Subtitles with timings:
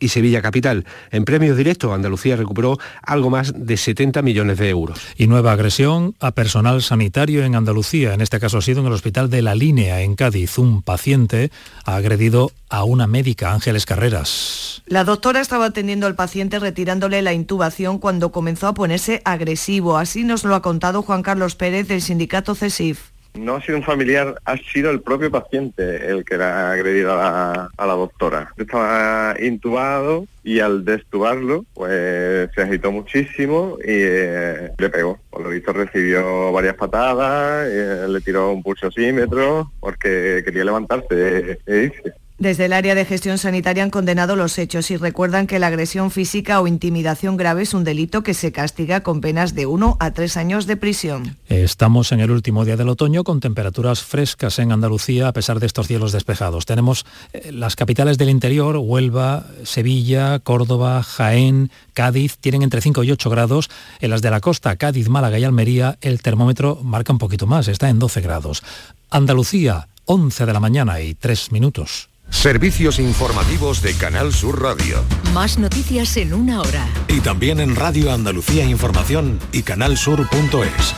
[0.00, 0.84] y Sevilla Capital.
[1.10, 4.98] En premios directos, Andalucía recuperó algo más de 70 millones de euros.
[5.16, 8.14] Y nueva agresión a personal sanitario en Andalucía.
[8.14, 10.58] En este caso ha sido en el Hospital de la Línea, en Cádiz.
[10.58, 11.50] Un paciente
[11.84, 14.82] ha agredido a una médica, Ángeles Carreras.
[14.86, 19.98] La doctora estaba atendiendo al paciente retirándole la intubación cuando comenzó a ponerse agresivo.
[19.98, 23.09] Así nos lo ha contado Juan Carlos Pérez del sindicato CESIF.
[23.34, 27.70] No ha sido un familiar, ha sido el propio paciente el que ha agredido a
[27.78, 28.52] la, doctora.
[28.56, 35.18] Estaba intubado y al destubarlo, pues se agitó muchísimo y eh, le pegó.
[35.30, 41.92] Por lo visto recibió varias patadas, eh, le tiró un pulsosímetro porque quería levantarse e
[42.40, 46.10] desde el área de gestión sanitaria han condenado los hechos y recuerdan que la agresión
[46.10, 50.10] física o intimidación grave es un delito que se castiga con penas de 1 a
[50.12, 51.36] 3 años de prisión.
[51.48, 55.66] Estamos en el último día del otoño con temperaturas frescas en Andalucía a pesar de
[55.66, 56.64] estos cielos despejados.
[56.64, 63.10] Tenemos eh, las capitales del interior, Huelva, Sevilla, Córdoba, Jaén, Cádiz, tienen entre 5 y
[63.10, 63.68] 8 grados.
[64.00, 67.68] En las de la costa, Cádiz, Málaga y Almería, el termómetro marca un poquito más,
[67.68, 68.62] está en 12 grados.
[69.10, 72.09] Andalucía, 11 de la mañana y 3 minutos.
[72.30, 75.04] Servicios informativos de Canal Sur Radio.
[75.34, 76.88] Más noticias en una hora.
[77.08, 80.94] Y también en Radio Andalucía Información y canalsur.es.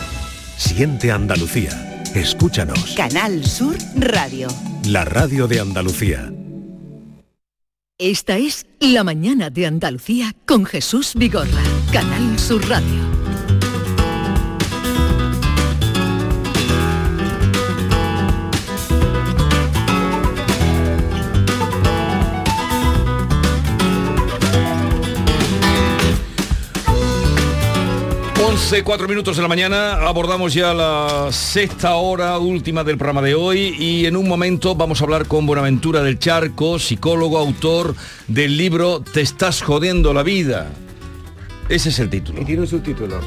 [0.57, 2.03] Siente Andalucía.
[2.15, 2.95] Escúchanos.
[2.97, 4.49] Canal Sur Radio.
[4.87, 6.33] La radio de Andalucía.
[7.99, 11.63] Esta es La mañana de Andalucía con Jesús Vigorra.
[11.93, 13.32] Canal Sur Radio.
[28.45, 33.37] 11, 4 minutos de la mañana, abordamos ya la sexta hora última del programa de
[33.37, 37.95] hoy y en un momento vamos a hablar con Buenaventura del Charco, psicólogo, autor
[38.27, 40.73] del libro Te estás jodiendo la vida.
[41.69, 42.43] Ese es el título.
[42.43, 43.21] Y tiene un subtítulo.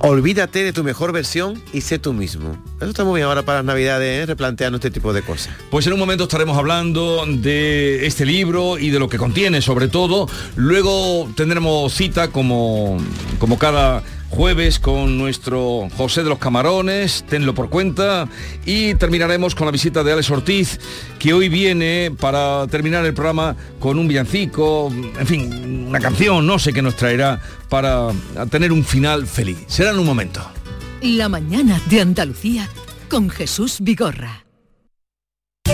[0.00, 2.60] Olvídate de tu mejor versión y sé tú mismo.
[2.78, 4.26] Eso está muy bien ahora para las navidades, ¿eh?
[4.26, 5.54] replanteando este tipo de cosas.
[5.70, 9.86] Pues en un momento estaremos hablando de este libro y de lo que contiene sobre
[9.86, 10.28] todo.
[10.56, 12.98] Luego tendremos cita como,
[13.38, 18.28] como cada jueves con nuestro José de los Camarones, tenlo por cuenta,
[18.64, 20.80] y terminaremos con la visita de Alex Ortiz,
[21.18, 26.58] que hoy viene para terminar el programa con un villancico, en fin, una canción, no
[26.58, 28.08] sé qué nos traerá para
[28.50, 29.58] tener un final feliz.
[29.66, 30.42] Será en un momento.
[31.02, 32.68] La mañana de Andalucía
[33.08, 34.45] con Jesús Vigorra.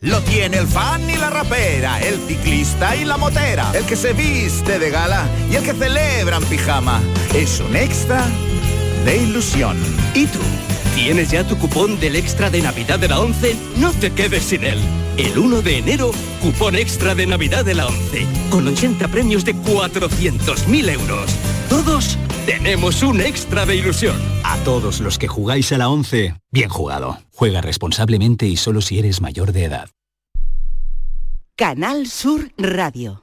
[0.00, 4.12] Lo tiene el fan y la rapera, el ciclista y la motera, el que se
[4.12, 7.00] viste de gala y el que celebra en pijama.
[7.34, 8.26] Es un extra
[9.06, 9.78] de ilusión.
[10.14, 10.40] ¿Y tú?
[10.94, 13.56] ¿Tienes ya tu cupón del extra de Navidad de la 11?
[13.78, 14.78] No te quedes sin él.
[15.16, 16.10] El 1 de enero,
[16.42, 21.30] cupón extra de Navidad de la 11, con 80 premios de 400.000 euros.
[21.70, 24.16] Todos tenemos un extra de ilusión.
[24.44, 27.18] A todos los que jugáis a la 11, bien jugado.
[27.32, 29.90] Juega responsablemente y solo si eres mayor de edad.
[31.56, 33.22] Canal Sur Radio.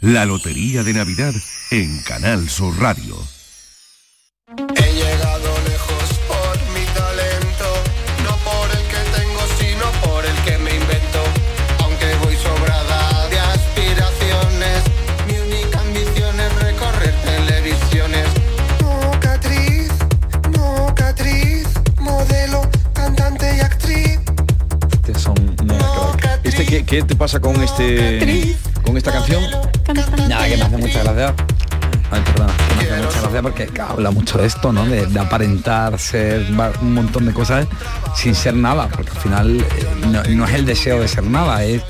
[0.00, 1.34] La Lotería de Navidad
[1.72, 3.16] en Canal Sur Radio.
[26.68, 29.42] ¿Qué, qué te pasa con este con esta canción?
[30.28, 31.34] Nada, que me hace mucha gracia.
[32.10, 34.84] Ay, perdona, que me hace mucha gracia porque claro, habla mucho de esto, ¿no?
[34.86, 36.46] De, de aparentar ser
[36.82, 37.66] un montón de cosas
[38.14, 39.66] sin ser nada, porque al final eh,
[40.06, 41.82] no, no es el deseo de ser nada, es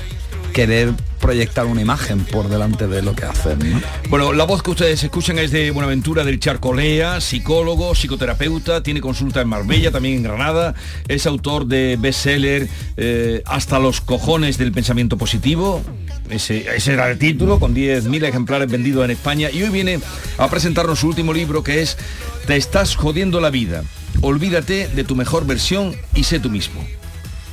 [0.51, 3.81] querer proyectar una imagen por delante de lo que hacen, ¿no?
[4.09, 9.41] Bueno, la voz que ustedes escuchan es de Buenaventura del Charcolea, psicólogo, psicoterapeuta, tiene consulta
[9.41, 10.75] en Marbella, también en Granada,
[11.07, 12.67] es autor de bestseller
[12.97, 15.83] eh, Hasta los cojones del pensamiento positivo.
[16.29, 19.49] Ese, ese era el título, con 10.000 ejemplares vendidos en España.
[19.51, 19.99] Y hoy viene
[20.37, 21.97] a presentarnos su último libro que es
[22.47, 23.83] Te estás jodiendo la vida.
[24.21, 26.85] Olvídate de tu mejor versión y sé tú mismo.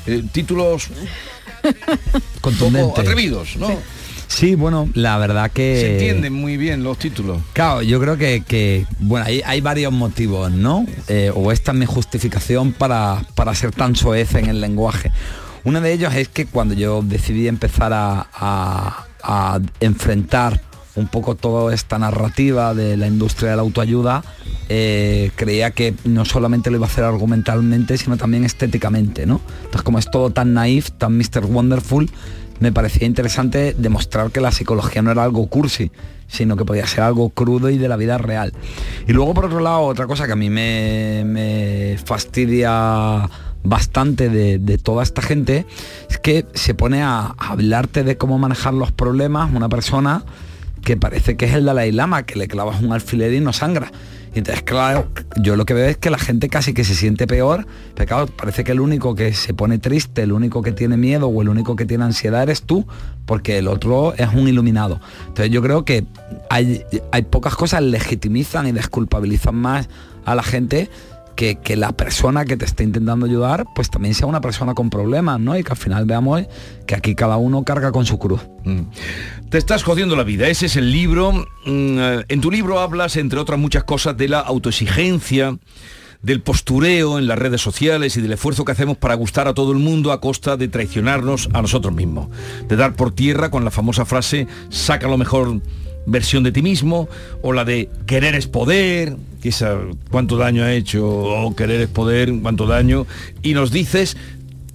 [0.06, 0.90] Eh, títulos
[2.40, 3.00] Contundente.
[3.00, 3.68] atrevidos, ¿no?
[4.28, 5.78] Sí, bueno, la verdad que...
[5.80, 7.38] Se entienden muy bien los títulos.
[7.52, 10.84] Claro, yo creo que, que, bueno, hay, hay varios motivos, ¿no?
[11.08, 15.12] Eh, o esta es mi justificación para, para ser tan soez en el lenguaje.
[15.62, 20.60] Uno de ellos es que cuando yo decidí empezar a, a- a enfrentar
[20.96, 24.24] un poco toda esta narrativa de la industria de la autoayuda,
[24.68, 29.40] eh, creía que no solamente lo iba a hacer argumentalmente, sino también estéticamente, ¿no?
[29.58, 31.44] Entonces, como es todo tan naif, tan Mr.
[31.44, 32.10] Wonderful,
[32.58, 35.90] me parecía interesante demostrar que la psicología no era algo cursi,
[36.26, 38.52] sino que podía ser algo crudo y de la vida real.
[39.06, 43.28] Y luego, por otro lado, otra cosa que a mí me, fastidia
[43.62, 45.66] bastante de, toda esta gente
[46.08, 50.24] es que se pone a hablarte de cómo manejar los problemas una persona
[50.86, 53.90] que parece que es el Dalai Lama, que le clavas un alfiler y no sangra.
[54.32, 57.26] Y entonces, claro, yo lo que veo es que la gente casi que se siente
[57.26, 57.66] peor,
[57.96, 61.26] pero claro, parece que el único que se pone triste, el único que tiene miedo
[61.26, 62.86] o el único que tiene ansiedad eres tú,
[63.24, 65.00] porque el otro es un iluminado.
[65.26, 66.06] Entonces yo creo que
[66.50, 69.88] hay, hay pocas cosas legitimizan y desculpabilizan más
[70.24, 70.88] a la gente
[71.36, 75.38] que, la persona que te está intentando ayudar, pues también sea una persona con problemas,
[75.38, 75.56] ¿no?
[75.56, 76.44] Y que al final veamos
[76.86, 78.40] que aquí cada uno carga con su cruz.
[79.50, 81.32] Te estás jodiendo la vida, ese es el libro.
[81.32, 85.56] Mm, eh, En tu libro hablas, entre otras muchas cosas, de la autoexigencia,
[86.22, 89.70] del postureo en las redes sociales y del esfuerzo que hacemos para gustar a todo
[89.72, 92.28] el mundo a costa de traicionarnos a nosotros mismos.
[92.66, 95.60] De dar por tierra con la famosa frase, saca lo mejor
[96.06, 97.08] versión de ti mismo,
[97.42, 99.78] o la de querer es poder, esa
[100.10, 103.06] cuánto daño ha hecho, o querer es poder, cuánto daño,
[103.42, 104.16] y nos dices,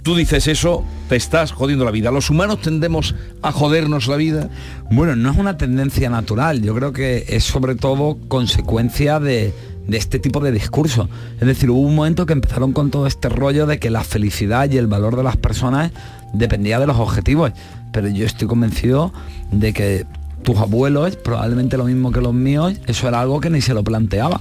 [0.02, 2.10] tú dices eso, te estás jodiendo la vida.
[2.10, 4.50] Los humanos tendemos a jodernos la vida.
[4.90, 9.52] Bueno, no es una tendencia natural, yo creo que es sobre todo consecuencia de,
[9.86, 11.08] de este tipo de discurso.
[11.40, 14.70] Es decir, hubo un momento que empezaron con todo este rollo de que la felicidad
[14.70, 15.92] y el valor de las personas
[16.32, 17.52] dependía de los objetivos,
[17.92, 19.12] pero yo estoy convencido
[19.50, 20.06] de que
[20.42, 23.82] tus abuelos, probablemente lo mismo que los míos, eso era algo que ni se lo
[23.84, 24.40] planteaba.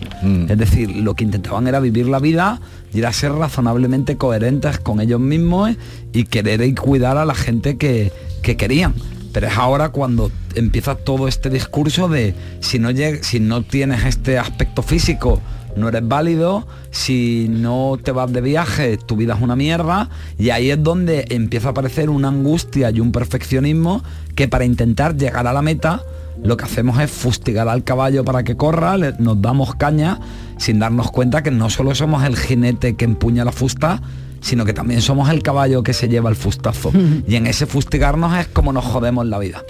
[0.50, 2.60] Es decir, lo que intentaban era vivir la vida
[2.94, 5.72] y era ser razonablemente coherentes con ellos mismos
[6.14, 8.94] y querer y cuidar a la gente que, que querían.
[9.34, 14.04] Pero es ahora cuando empieza todo este discurso de si no, lleg- si no tienes
[14.04, 15.40] este aspecto físico,
[15.76, 20.50] no eres válido, si no te vas de viaje, tu vida es una mierda, y
[20.50, 24.04] ahí es donde empieza a aparecer una angustia y un perfeccionismo
[24.36, 26.02] que para intentar llegar a la meta,
[26.44, 30.20] lo que hacemos es fustigar al caballo para que corra, le- nos damos caña
[30.58, 34.02] sin darnos cuenta que no solo somos el jinete que empuña la fusta,
[34.40, 36.92] sino que también somos el caballo que se lleva el fustazo.
[37.28, 39.62] y en ese fustigarnos es como nos jodemos la vida.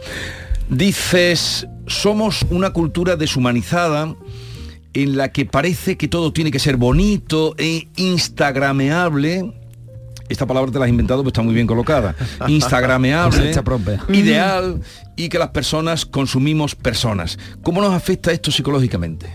[0.70, 4.16] Dices, somos una cultura deshumanizada
[4.94, 9.54] en la que parece que todo tiene que ser bonito e instagrameable.
[10.30, 12.16] Esta palabra te la has inventado, pero está muy bien colocada.
[12.48, 13.50] Instagrameable,
[14.14, 14.82] ideal
[15.16, 17.38] y que las personas consumimos personas.
[17.64, 19.28] ¿Cómo nos afecta esto psicológicamente?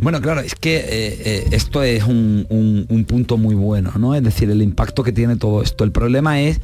[0.00, 4.14] Bueno, claro, es que eh, eh, esto es un, un- un punto muy bueno, ¿no?
[4.14, 5.84] Es decir, el impacto que tiene todo esto.
[5.84, 6.60] El problema es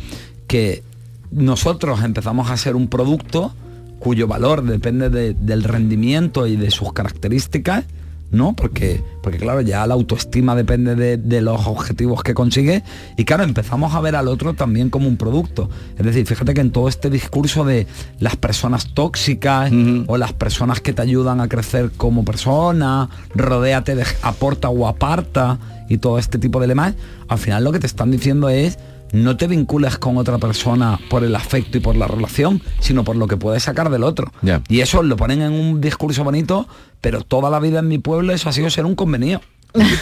[0.49, 0.82] que
[1.30, 3.54] nosotros empezamos a ser un producto
[4.00, 7.84] cuyo valor depende de- del rendimiento y de sus características,
[8.30, 8.54] ¿no?
[8.54, 12.82] Porque, porque claro, ya la autoestima depende de, de los objetivos que consigue
[13.16, 15.68] y claro, empezamos a ver al otro también como un producto.
[15.99, 17.87] Es decir, fíjate que en todo este discurso de
[18.18, 19.72] las personas tóxicas
[20.06, 25.58] o las personas que te ayudan a crecer como persona, rodéate de aporta o aparta
[25.88, 26.94] y todo este tipo de lemas,
[27.28, 28.78] al final lo que te están diciendo es
[29.12, 33.16] no te vincules con otra persona por el afecto y por la relación, sino por
[33.16, 34.32] lo que puedes sacar del otro.
[34.68, 36.68] Y eso lo ponen en un discurso bonito,
[37.00, 39.40] pero toda la vida en mi pueblo eso ha sido ser un convenido.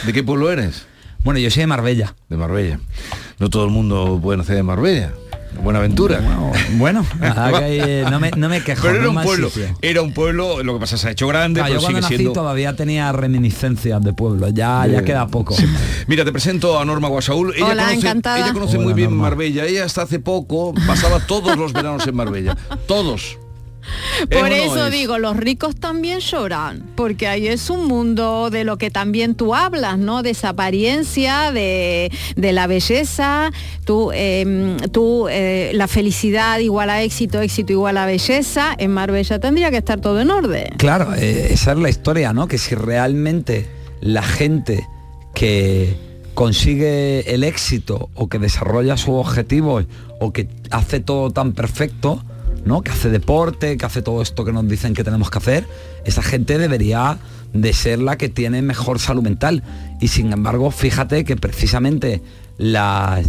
[0.07, 0.87] ¿De qué pueblo eres?
[1.25, 2.15] Bueno, yo soy de Marbella.
[2.29, 2.81] De Marbella.
[3.39, 5.13] No todo el mundo puede nacer de Marbella.
[5.63, 6.21] Buenaventura.
[6.77, 8.83] Bueno, que hay, eh, no, me, no me quejo.
[8.83, 9.77] Pero no era un pueblo, sitio.
[9.83, 12.15] era un pueblo, lo que pasa se ha hecho grande, Ah, pero yo sigue nací
[12.17, 12.33] siendo.
[12.33, 15.57] todavía tenía reminiscencias de pueblo, ya, ya queda poco.
[16.07, 17.55] Mira, te presento a Norma Guasaúl.
[17.57, 18.39] Ella Hola, conoce, encantada.
[18.39, 19.23] Ella conoce muy bien Norma.
[19.25, 19.65] Marbella.
[19.65, 22.57] Ella hasta hace poco pasaba todos los veranos en Marbella.
[22.87, 23.39] Todos.
[24.31, 24.93] ¿Es o Por no eso es?
[24.93, 29.55] digo, los ricos también lloran, porque ahí es un mundo de lo que también tú
[29.55, 30.23] hablas, ¿no?
[30.23, 33.51] De esa apariencia, de, de la belleza,
[33.85, 38.75] tú, eh, tú, eh, la felicidad igual a éxito, éxito igual a belleza.
[38.79, 40.69] En Marbella tendría que estar todo en orden.
[40.77, 42.49] Claro, eh, esa es la historia, ¿no?
[42.49, 43.69] Que si realmente
[44.01, 44.87] la gente
[45.35, 45.97] que
[46.35, 49.87] consigue el éxito o que desarrolla sus objetivos
[50.21, 52.23] o que hace todo tan perfecto,
[52.69, 52.83] ¿no?
[52.83, 55.67] Que hace deporte, que hace todo esto que nos dicen que tenemos que hacer,
[56.05, 57.19] esa gente debería
[57.53, 59.65] de ser la que tiene mejor salud mental.
[60.01, 62.23] Y sin embargo, fíjate que precisamente
[62.59, 63.27] las,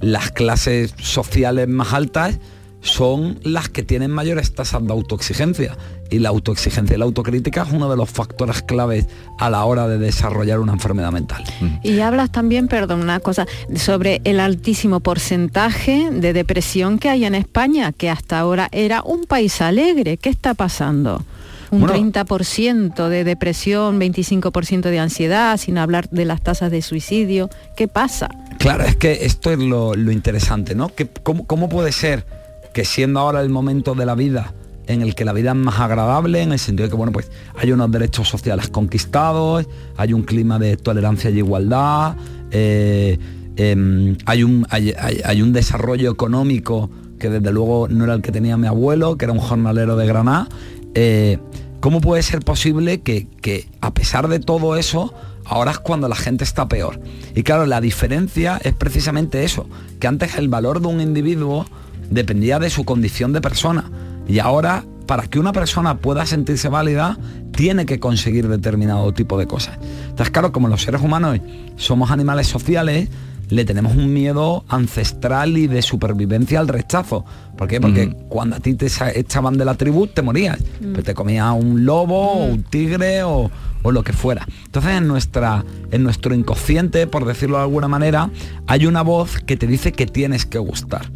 [0.00, 2.38] las clases sociales más altas
[2.82, 5.76] son las que tienen mayores tasas de autoexigencia.
[6.10, 9.06] Y la autoexigencia y la autocrítica es uno de los factores claves
[9.38, 11.42] a la hora de desarrollar una enfermedad mental.
[11.82, 13.46] Y hablas también, perdón, una cosa,
[13.76, 19.24] sobre el altísimo porcentaje de depresión que hay en España, que hasta ahora era un
[19.24, 20.18] país alegre.
[20.18, 21.24] ¿Qué está pasando?
[21.70, 21.94] Un Bueno.
[21.94, 27.48] 30% de depresión, 25% de ansiedad, sin hablar de las tasas de suicidio.
[27.76, 28.28] ¿Qué pasa?
[28.58, 30.94] Claro, es que esto es lo, lo interesante, ¿no?
[30.94, 32.26] Que, ¿cómo, cómo puede ser
[32.72, 34.54] que siendo ahora el momento de la vida
[34.86, 37.30] en el que la vida es más agradable, en el sentido de que, bueno, pues
[37.56, 42.16] hay unos derechos sociales conquistados, hay un clima de tolerancia y igualdad,
[42.50, 43.18] eh,
[43.56, 44.92] em, hay, un, hay,
[45.24, 49.24] hay- un desarrollo económico que desde luego no era el que tenía mi abuelo, que
[49.26, 50.48] era un jornalero de Granada.
[50.94, 51.38] eh,
[51.80, 55.12] ¿Cómo puede ser posible que, que a pesar de todo eso,
[55.44, 57.00] ahora es cuando la gente está peor?
[57.34, 59.66] Y claro, la diferencia es precisamente eso,
[59.98, 61.66] que antes el valor de un individuo
[62.12, 63.90] dependía de su condición de persona.
[64.28, 67.18] Y ahora, para que una persona pueda sentirse válida,
[67.52, 69.78] tiene que conseguir determinado tipo de cosas.
[70.04, 71.40] Entonces, claro, como los seres humanos
[71.76, 73.08] somos animales sociales,
[73.48, 77.24] le tenemos un miedo ancestral y de supervivencia al rechazo.
[77.56, 77.80] ¿Por qué?
[77.80, 80.58] Porque cuando a ti te echaban de la tribu, te morías.
[80.80, 83.50] Pues te comía un lobo, o un tigre o,
[83.82, 84.46] o lo que fuera.
[84.64, 88.30] Entonces en, nuestra, en nuestro inconsciente, por decirlo de alguna manera,
[88.66, 91.10] hay una voz que te dice que tienes que gustar.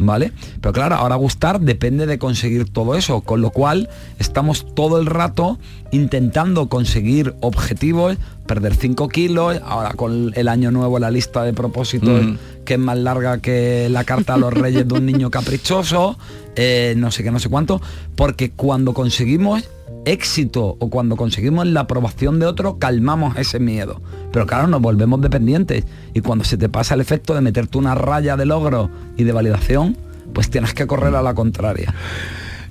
[0.00, 0.32] ¿Vale?
[0.60, 3.88] Pero claro, ahora gustar depende de conseguir todo eso, con lo cual
[4.18, 5.58] estamos todo el rato
[5.90, 12.22] intentando conseguir objetivos, perder 5 kilos, ahora con el año nuevo la lista de propósitos
[12.24, 12.38] Mm.
[12.64, 16.16] que es más larga que la carta a los reyes de un niño caprichoso,
[16.54, 17.80] eh, no sé qué, no sé cuánto,
[18.14, 19.64] porque cuando conseguimos
[20.08, 24.00] éxito o cuando conseguimos la aprobación de otro, calmamos ese miedo.
[24.32, 25.84] Pero claro, nos volvemos dependientes.
[26.14, 29.32] Y cuando se te pasa el efecto de meterte una raya de logro y de
[29.32, 29.96] validación,
[30.32, 31.94] pues tienes que correr a la contraria.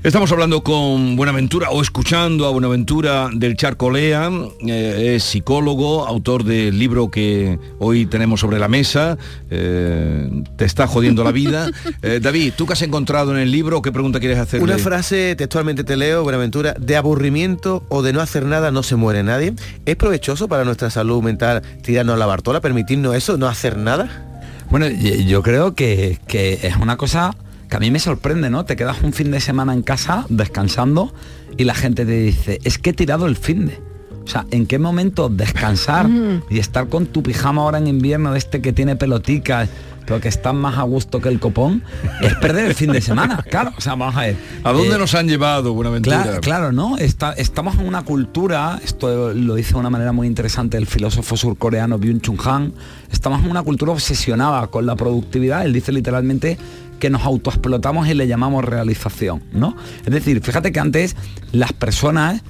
[0.03, 4.29] Estamos hablando con Buenaventura o escuchando a Buenaventura del Charcolea,
[4.65, 9.17] eh, es psicólogo, autor del libro que hoy tenemos sobre la mesa,
[9.49, 11.69] eh, Te está jodiendo la vida.
[12.03, 13.81] Eh, David, ¿tú qué has encontrado en el libro?
[13.81, 14.63] ¿Qué pregunta quieres hacerle?
[14.63, 18.95] Una frase, textualmente te leo, Buenaventura, de aburrimiento o de no hacer nada no se
[18.95, 19.53] muere nadie.
[19.85, 24.27] ¿Es provechoso para nuestra salud mental tirarnos a la bartola, permitirnos eso, no hacer nada?
[24.69, 27.35] Bueno, yo creo que, que es una cosa
[27.69, 28.65] que a mí me sorprende, ¿no?
[28.65, 31.13] Te quedas un fin de semana en casa descansando
[31.57, 33.79] y la gente te dice, es que he tirado el fin de.
[34.23, 36.09] O sea, ¿en qué momento descansar
[36.49, 39.69] y estar con tu pijama ahora en invierno de este que tiene peloticas,
[40.05, 41.81] pero que está más a gusto que el copón?
[42.21, 43.71] Es perder el fin de semana, claro.
[43.77, 44.35] O sea, vamos a ver.
[44.65, 46.23] ¿A dónde Eh, nos han llevado, Buenaventura?
[46.23, 46.97] Claro, claro, ¿no?
[46.97, 51.37] Está- estamos en una cultura, esto lo dice de una manera muy interesante el filósofo
[51.37, 52.73] surcoreano Byung-Chul Han,
[53.09, 56.57] estamos en una cultura obsesionada con la productividad, él dice literalmente
[56.99, 59.75] que nos autoexplotamos y le llamamos realización, ¿no?
[60.05, 61.15] Es decir, fíjate que antes
[61.51, 62.41] las personas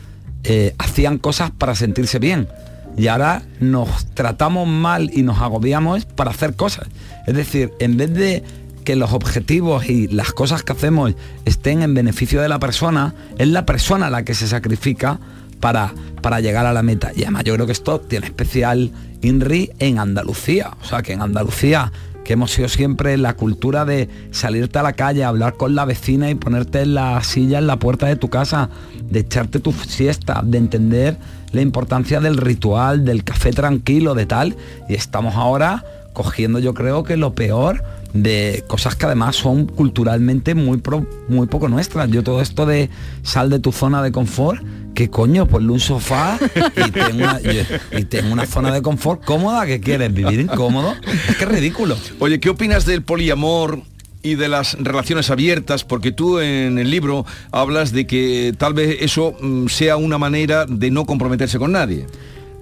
[0.43, 2.47] eh, hacían cosas para sentirse bien
[2.97, 6.87] y ahora nos tratamos mal y nos agobiamos para hacer cosas.
[7.27, 8.43] Es decir, en vez de
[8.83, 11.13] que los objetivos y las cosas que hacemos
[11.45, 15.19] estén en beneficio de la persona, es la persona la que se sacrifica
[15.59, 17.11] para, para llegar a la meta.
[17.15, 20.71] Y además yo creo que esto tiene especial INRI en Andalucía.
[20.81, 21.91] O sea, que en Andalucía,
[22.27, 26.29] que hemos sido siempre la cultura de salirte a la calle, hablar con la vecina
[26.29, 28.69] y ponerte en la silla en la puerta de tu casa,
[29.09, 31.17] de echarte tu siesta, de entender
[31.53, 34.57] la importancia del ritual, del café tranquilo, de tal.
[34.89, 37.81] Y estamos ahora cogiendo yo creo que lo peor
[38.13, 42.09] de cosas que además son culturalmente muy pro- muy poco nuestras.
[42.09, 42.89] Yo todo esto de
[43.23, 44.61] sal de tu zona de confort,
[44.97, 45.45] ¿qué coño?
[45.45, 46.39] Ponle un sofá
[46.75, 47.39] y tengo una,
[47.95, 50.95] y- tengo una zona de confort cómoda que quieres vivir incómodo.
[51.29, 51.95] Es que es ridículo.
[52.17, 53.83] Oye, ¿qué opinas del poliamor
[54.23, 55.83] y de las relaciones abiertas?
[55.83, 60.65] Porque tú en el libro hablas de que tal vez eso mm, sea una manera
[60.65, 62.07] de no comprometerse con nadie.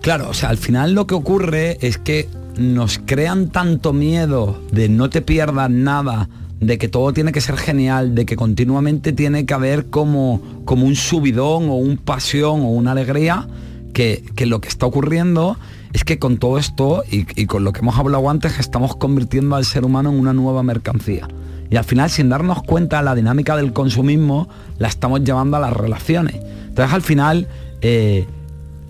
[0.02, 2.28] Claro, o sea, al final lo que ocurre es que
[2.58, 6.28] nos crean tanto miedo de no te pierdas nada,
[6.66, 10.86] de que todo tiene que ser genial, de que continuamente tiene que haber como, como
[10.86, 13.48] un subidón o un pasión o una alegría,
[13.94, 15.58] que, que lo que está ocurriendo
[15.94, 19.56] es que con todo esto y, y con lo que hemos hablado antes estamos convirtiendo
[19.56, 21.28] al ser humano en una nueva mercancía.
[21.70, 25.74] Y al final, sin darnos cuenta, la dinámica del consumismo la estamos llevando a las
[25.74, 26.36] relaciones.
[26.68, 27.48] Entonces, al final,
[27.82, 28.28] eh,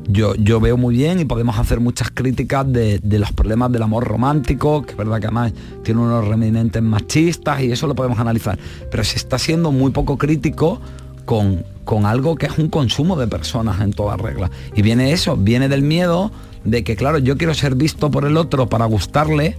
[0.07, 3.83] yo, yo veo muy bien y podemos hacer muchas críticas de, de los problemas del
[3.83, 5.53] amor romántico, que es verdad que además
[5.83, 8.57] tiene unos remanentes machistas y eso lo podemos analizar.
[8.91, 10.79] Pero se está siendo muy poco crítico
[11.25, 14.51] con, con algo que es un consumo de personas en toda regla.
[14.75, 16.31] Y viene eso, viene del miedo
[16.63, 19.55] de que, claro, yo quiero ser visto por el otro para gustarle,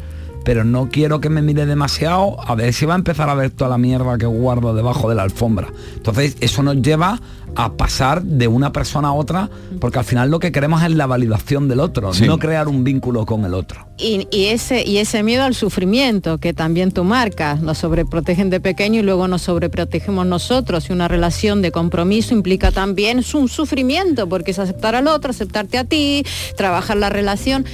[0.46, 3.50] pero no quiero que me mire demasiado a ver si va a empezar a ver
[3.50, 5.72] toda la mierda que guardo debajo de la alfombra.
[5.96, 7.20] Entonces eso nos lleva
[7.56, 11.06] a pasar de una persona a otra, porque al final lo que queremos es la
[11.06, 12.26] validación del otro, Sí.
[12.26, 13.88] no crear un vínculo con el otro.
[13.98, 18.60] Y, y ese, y ese miedo al sufrimiento que también tú marcas, nos sobreprotegen de
[18.60, 20.88] pequeño y luego nos sobreprotegemos nosotros.
[20.90, 25.30] Y una relación de compromiso implica también es un sufrimiento, porque es aceptar al otro,
[25.30, 26.24] aceptarte a ti,
[26.56, 27.64] trabajar la relación.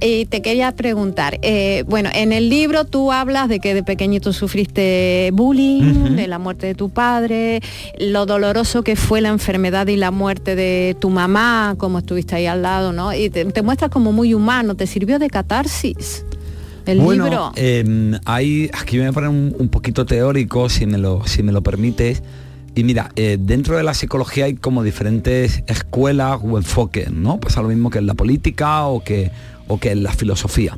[0.00, 4.32] Eh, te quería preguntar, eh, bueno, en el libro tú hablas de que de pequeñito
[4.32, 7.60] sufriste bullying, de la muerte de tu padre,
[7.98, 12.46] lo doloroso que fue la enfermedad y la muerte de tu mamá, como estuviste ahí
[12.46, 13.14] al lado, ¿no?
[13.14, 16.26] Y te, te muestras como muy humano, ¿te sirvió de catarsis?
[16.86, 17.52] El bueno, libro.
[17.56, 21.42] eh, hay, aquí me voy a poner un, un poquito teórico, si me lo, si
[21.42, 22.22] me lo permites.
[22.74, 27.40] Y mira, eh, dentro de la psicología hay como diferentes escuelas o enfoques, ¿no?
[27.40, 29.30] Pasa lo mismo que en la política o que,
[29.70, 30.76] o que en la filosofía.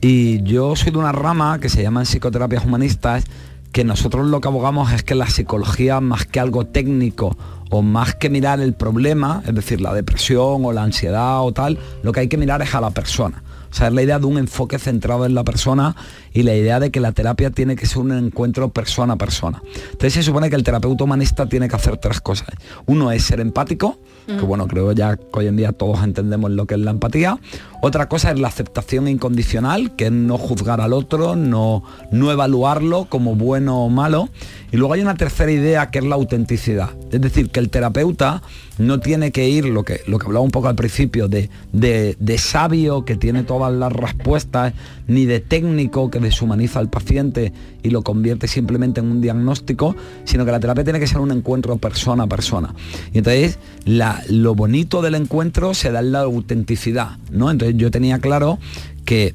[0.00, 3.24] Y yo soy de una rama que se llaman psicoterapias humanistas,
[3.70, 7.36] que nosotros lo que abogamos es que la psicología, más que algo técnico
[7.70, 11.78] o más que mirar el problema, es decir, la depresión o la ansiedad o tal,
[12.02, 13.42] lo que hay que mirar es a la persona.
[13.72, 15.96] O sea, es la idea de un enfoque centrado en la persona
[16.34, 19.62] y la idea de que la terapia tiene que ser un encuentro persona a persona.
[19.84, 22.48] Entonces se supone que el terapeuta humanista tiene que hacer tres cosas.
[22.84, 26.66] Uno es ser empático, que bueno, creo ya que hoy en día todos entendemos lo
[26.66, 27.38] que es la empatía.
[27.84, 33.06] Otra cosa es la aceptación incondicional, que es no juzgar al otro, no, no evaluarlo
[33.06, 34.28] como bueno o malo.
[34.70, 36.90] Y luego hay una tercera idea que es la autenticidad.
[37.10, 38.40] Es decir, que el terapeuta
[38.78, 42.16] no tiene que ir, lo que, lo que hablaba un poco al principio, de, de,
[42.20, 44.74] de sabio que tiene todas las respuestas,
[45.08, 50.44] ni de técnico que deshumaniza al paciente y lo convierte simplemente en un diagnóstico, sino
[50.44, 52.74] que la terapia tiene que ser un encuentro persona a persona.
[53.12, 57.50] Y entonces la- lo bonito del encuentro se da en la autenticidad, ¿no?
[57.50, 58.58] Entonces yo tenía claro
[59.04, 59.34] que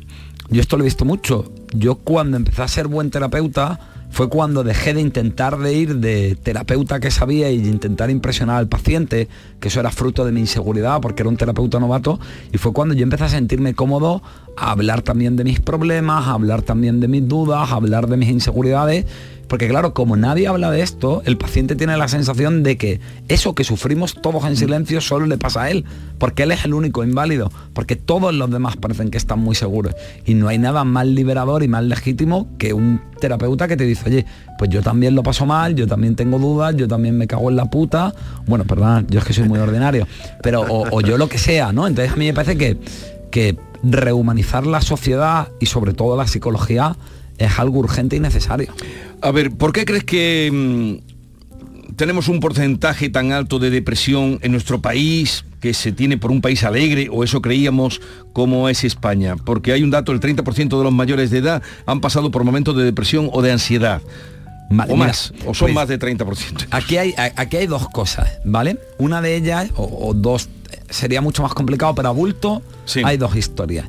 [0.49, 1.51] yo esto lo he visto mucho.
[1.73, 3.79] Yo cuando empecé a ser buen terapeuta
[4.09, 8.67] fue cuando dejé de intentar de ir de terapeuta que sabía y intentar impresionar al
[8.67, 9.27] paciente,
[9.59, 12.19] que eso era fruto de mi inseguridad porque era un terapeuta novato,
[12.51, 14.21] y fue cuando yo empecé a sentirme cómodo
[14.55, 18.17] a hablar también de mis problemas, a hablar también de mis dudas, a hablar de
[18.17, 19.05] mis inseguridades
[19.47, 23.55] porque claro, como nadie habla de esto, el paciente tiene la sensación de que eso
[23.55, 25.85] que sufrimos todos en silencio solo le pasa a él,
[26.17, 29.93] porque él es el único inválido, porque todos los demás parecen que están muy seguros.
[30.25, 34.09] Y no hay nada más liberador y más legítimo que un terapeuta que te dice,
[34.09, 34.25] oye,
[34.57, 37.55] pues yo también lo paso mal, yo también tengo dudas, yo también me cago en
[37.55, 38.13] la puta.
[38.47, 40.07] Bueno, perdón, yo es que soy muy ordinario,
[40.43, 41.87] pero o, o yo lo que sea, ¿no?
[41.87, 42.77] Entonces a mí me parece que,
[43.31, 46.95] que rehumanizar la sociedad y sobre todo la psicología
[47.37, 48.73] es algo urgente y necesario.
[49.21, 54.51] A ver, ¿por qué crees que mm, tenemos un porcentaje tan alto de depresión en
[54.51, 58.01] nuestro país que se tiene por un país alegre o eso creíamos
[58.33, 59.35] como es España?
[59.35, 62.75] Porque hay un dato, el 30% de los mayores de edad han pasado por momentos
[62.75, 64.01] de depresión o de ansiedad.
[64.69, 66.67] O mira, más, o son pues, más de 30%.
[66.71, 68.77] Aquí hay, aquí hay dos cosas, ¿vale?
[68.97, 70.49] Una de ellas, o, o dos,
[70.89, 72.61] sería mucho más complicado, pero a bulto
[73.03, 73.87] hay dos historias.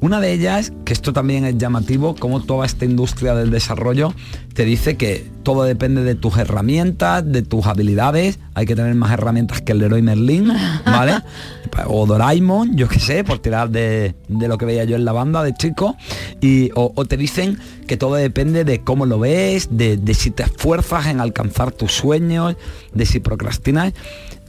[0.00, 4.14] Una de ellas, que esto también es llamativo, como toda esta industria del desarrollo
[4.54, 8.38] te dice que todo depende de tus herramientas, de tus habilidades.
[8.54, 10.52] Hay que tener más herramientas que el Leroy Merlin,
[10.84, 11.14] ¿vale?
[11.86, 15.12] o Doraemon, yo qué sé, por tirar de, de lo que veía yo en la
[15.12, 15.96] banda de chico.
[16.40, 20.30] Y, o, o te dicen que todo depende de cómo lo ves, de, de si
[20.30, 22.56] te esfuerzas en alcanzar tus sueños,
[22.92, 23.94] de si procrastinas.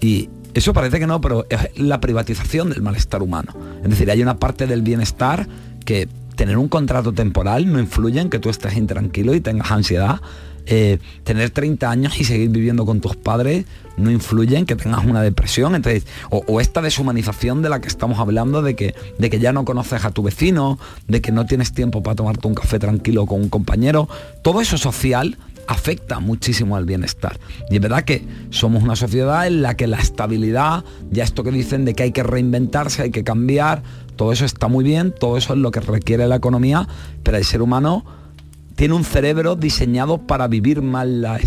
[0.01, 3.53] Y eso parece que no, pero es la privatización del malestar humano.
[3.83, 5.47] Es decir, hay una parte del bienestar
[5.85, 10.21] que tener un contrato temporal no influye en que tú estés intranquilo y tengas ansiedad.
[10.67, 13.65] Eh, tener 30 años y seguir viviendo con tus padres
[13.97, 15.75] no influye en que tengas una depresión.
[15.75, 19.53] Entonces, o, o esta deshumanización de la que estamos hablando, de que, de que ya
[19.53, 23.25] no conoces a tu vecino, de que no tienes tiempo para tomarte un café tranquilo
[23.25, 24.07] con un compañero,
[24.43, 27.39] todo eso social afecta muchísimo al bienestar.
[27.69, 31.51] Y es verdad que somos una sociedad en la que la estabilidad, ya esto que
[31.51, 33.83] dicen de que hay que reinventarse, hay que cambiar,
[34.15, 36.87] todo eso está muy bien, todo eso es lo que requiere la economía,
[37.23, 38.05] pero el ser humano
[38.75, 41.39] tiene un cerebro diseñado para vivir mal la,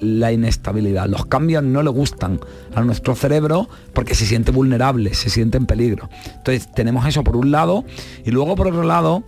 [0.00, 1.06] la inestabilidad.
[1.08, 2.40] Los cambios no le gustan
[2.74, 6.08] a nuestro cerebro porque se siente vulnerable, se siente en peligro.
[6.26, 7.84] Entonces tenemos eso por un lado
[8.24, 9.22] y luego por otro lado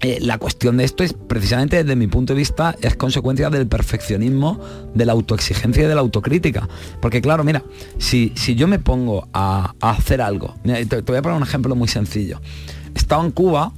[0.00, 3.66] eh, la cuestión de esto es precisamente desde mi punto de vista es consecuencia del
[3.66, 4.60] perfeccionismo,
[4.94, 6.68] de la autoexigencia y de la autocrítica.
[7.00, 7.64] Porque claro, mira,
[7.98, 11.88] si, si yo me pongo a, hacer algo, te, voy a poner un ejemplo muy
[11.88, 12.40] sencillo.
[12.94, 13.72] Estaba en Cuba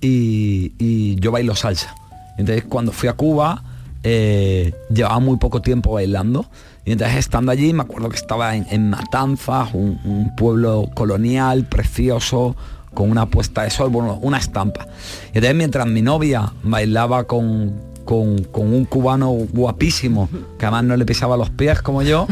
[0.00, 1.94] y, yo bailo salsa.
[2.36, 3.64] Entonces cuando fui a Cuba
[4.02, 6.46] eh, llevaba muy poco tiempo bailando.
[6.84, 12.54] Y entonces estando allí me acuerdo que estaba en, Matanzas, un pueblo colonial, precioso,
[12.96, 14.88] con una puesta de sol, bueno, una estampa.
[15.26, 17.74] Y entonces mientras mi novia bailaba con,
[18.06, 22.26] con, un cubano guapísimo, que además no le pisaba los pies como yo,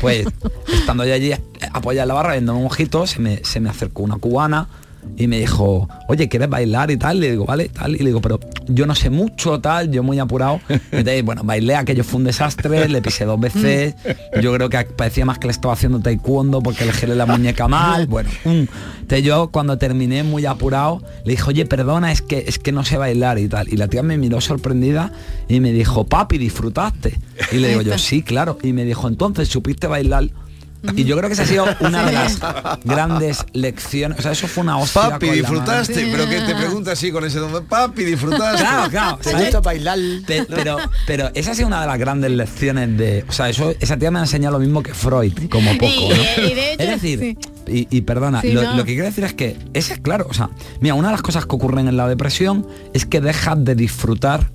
[0.00, 0.26] pues
[0.72, 1.32] estando yo allí
[1.72, 4.68] apoyada en la barra, viendo un ojito, se me, se me acercó una cubana
[5.16, 7.20] y me dijo, oye, ¿quieres bailar y tal?
[7.20, 7.94] Le digo, vale, tal.
[7.94, 8.38] Y le digo, pero
[8.68, 10.60] yo no sé mucho, tal, yo muy apurado.
[10.68, 13.94] Entonces, bueno, bailé, aquello fue un desastre, le pisé dos veces.
[14.42, 17.68] Yo creo que parecía más que le estaba haciendo taekwondo porque le giré la muñeca
[17.68, 18.06] mal.
[18.06, 22.72] Bueno, entonces yo cuando terminé muy apurado, le dije, oye, perdona, es que, es que
[22.72, 23.68] no sé bailar y tal.
[23.72, 25.12] Y la tía me miró sorprendida
[25.48, 27.18] y me dijo, papi, ¿disfrutaste?
[27.52, 28.58] Y le digo yo, sí, claro.
[28.62, 30.28] Y me dijo, entonces, ¿supiste bailar?
[30.94, 32.38] Y yo creo que esa ha sido una de las
[32.84, 34.18] grandes lecciones.
[34.18, 35.10] O sea, eso fue una hostia.
[35.10, 38.58] Papi, disfrutaste, pero que te pregunta así con ese nombre, papi, disfrutaste.
[38.62, 39.16] Claro, claro.
[39.18, 39.46] ¿Te ¿sabes?
[39.46, 39.98] gusta bailar?
[40.26, 43.24] Pe- Pero, pero esa ha sido una de las grandes lecciones de.
[43.28, 45.86] O sea, eso, esa tía me ha enseñado lo mismo que Freud, como poco.
[45.86, 46.46] Y- ¿no?
[46.48, 48.76] y de hecho, es decir, y, y perdona, Sí, lo, no.
[48.76, 50.26] lo que quiero decir es que ese es claro.
[50.30, 53.64] O sea, mira, una de las cosas que ocurren en la depresión es que dejas
[53.64, 54.50] de disfrutar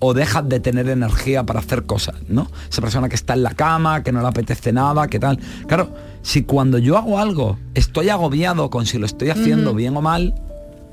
[0.00, 2.50] o dejas de tener energía para hacer cosas, ¿no?
[2.70, 5.38] Esa persona que está en la cama, que no le apetece nada, que tal.
[5.66, 5.90] Claro,
[6.22, 10.34] si cuando yo hago algo estoy agobiado con si lo estoy haciendo bien o mal,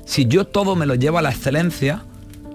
[0.04, 2.02] si yo todo me lo llevo a la excelencia,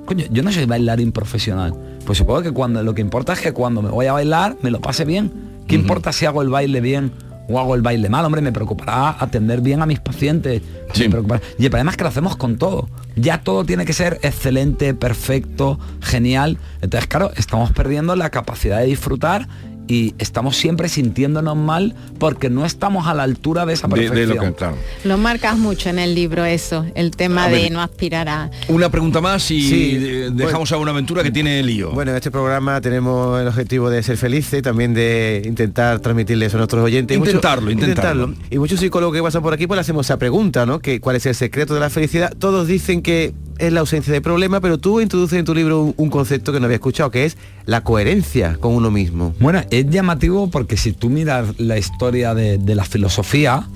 [0.05, 1.73] coño, yo no soy bailarín profesional.
[2.05, 4.71] Pues supongo que cuando lo que importa es que cuando me voy a bailar me
[4.71, 5.31] lo pase bien.
[5.67, 7.13] ¿Qué importa si hago el baile bien
[7.51, 8.25] o hago el baile mal?
[8.25, 10.61] Hombre, me preocupará atender bien a mis pacientes.
[11.05, 12.89] me preocupará- Y el problema es que lo hacemos con todo.
[13.15, 16.57] Ya todo tiene que ser excelente, perfecto, genial.
[16.81, 19.47] Entonces, claro, estamos perdiendo la capacidad de disfrutar
[19.87, 24.07] y estamos siempre sintiéndonos mal porque no estamos a la altura de esa De- de
[24.09, 24.37] perfección.
[24.37, 24.75] lo que- claro.
[25.03, 28.51] Lo marcas mucho en el libro eso, el tema de no aspirar a...
[28.69, 29.97] Una pregunta más y Sí,
[30.33, 31.91] dejamos a una aventura que tiene lío.
[31.91, 36.57] Bueno, en este programa tenemos el objetivo de ser felices, también de intentar transmitirle eso
[36.57, 37.15] a nuestros oyentes.
[37.15, 38.33] Y mucho- Intentarlo, intentarlo.
[38.49, 40.79] Y muchos psicólogos que pasan por aquí pues le hacemos esa pregunta, ¿no?
[40.79, 42.33] Que, ¿Cuál es el secreto de la felicidad?
[42.37, 46.09] Todos dicen que es la ausencia de problema, pero tú introduces en tu libro un,
[46.09, 49.35] concepto que no había escuchado, que es la coherencia con uno mismo.
[49.39, 53.67] Bueno, es llamativo porque si tú miras la historia de, la filosofía,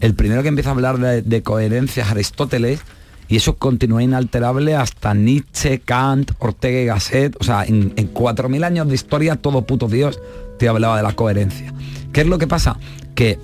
[0.00, 2.80] el primero que empieza a hablar de, de coherencia es Aristóteles,
[3.28, 7.36] y eso continúa inalterable hasta Nietzsche, Kant, Ortega y Gasset.
[7.40, 10.20] O sea, en, en 4.000 años de historia, todo puto Dios
[10.58, 11.72] te hablaba de la coherencia.
[12.12, 12.78] ¿Qué es lo que pasa?
[13.14, 13.38] Que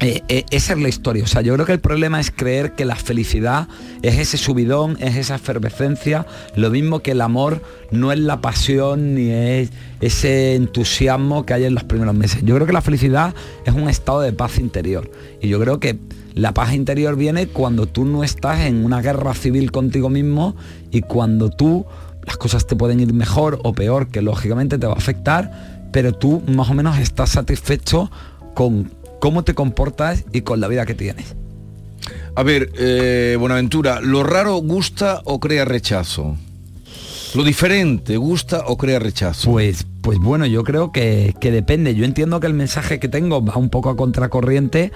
[0.00, 1.24] eh, eh, esa es la historia.
[1.24, 3.68] O sea, yo creo que el problema es creer que la felicidad
[4.02, 6.26] es ese subidón, es esa efervescencia,
[6.56, 11.64] lo mismo que el amor no es la pasión ni es ese entusiasmo que hay
[11.64, 12.42] en los primeros meses.
[12.44, 15.10] Yo creo que la felicidad es un estado de paz interior.
[15.40, 15.98] Y yo creo que
[16.34, 20.56] la paz interior viene cuando tú no estás en una guerra civil contigo mismo
[20.90, 21.86] y cuando tú
[22.24, 26.12] las cosas te pueden ir mejor o peor, que lógicamente te va a afectar, pero
[26.12, 28.10] tú más o menos estás satisfecho
[28.54, 28.90] con
[29.24, 31.34] cómo te comportas y con la vida que tienes.
[32.34, 36.36] A ver, eh, Buenaventura, ¿lo raro gusta o crea rechazo?
[37.34, 39.50] ¿Lo diferente gusta o crea rechazo?
[39.50, 41.94] Pues, pues bueno, yo creo que, que depende.
[41.94, 44.92] Yo entiendo que el mensaje que tengo va un poco a contracorriente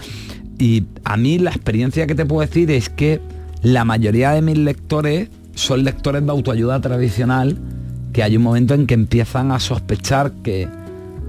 [0.59, 3.23] y a mí la experiencia que te puedo decir es que
[3.63, 7.57] la mayoría de mis lectores son lectores de autoayuda tradicional
[8.13, 10.69] que hay un momento en que empiezan a sospechar que,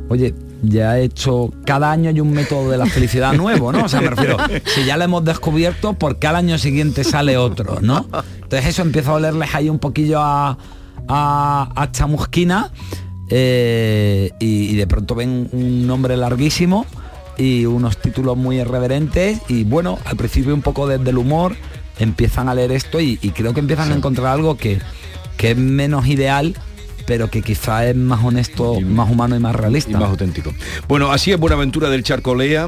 [0.10, 3.86] oye, ya he hecho, cada año hay un método de la felicidad nuevo, ¿no?
[3.86, 7.38] O sea, me refiero, si ya lo hemos descubierto, ¿por qué al año siguiente sale
[7.38, 8.08] otro, ¿no?
[8.36, 10.58] Entonces eso empieza a olerles ahí un poquillo a,
[11.08, 12.72] a, a chamusquina
[13.30, 16.86] eh, y, y de pronto ven un nombre larguísimo
[17.38, 21.56] y unos títulos muy irreverentes y bueno, al principio un poco desde el humor
[22.00, 24.80] empiezan a leer esto y, y creo que empiezan a encontrar algo que,
[25.38, 26.56] que es menos ideal
[27.10, 29.90] pero que quizá es más honesto, más humano y más realista.
[29.90, 30.54] Y más auténtico.
[30.88, 32.68] Bueno, así es Buenaventura del Charcolea.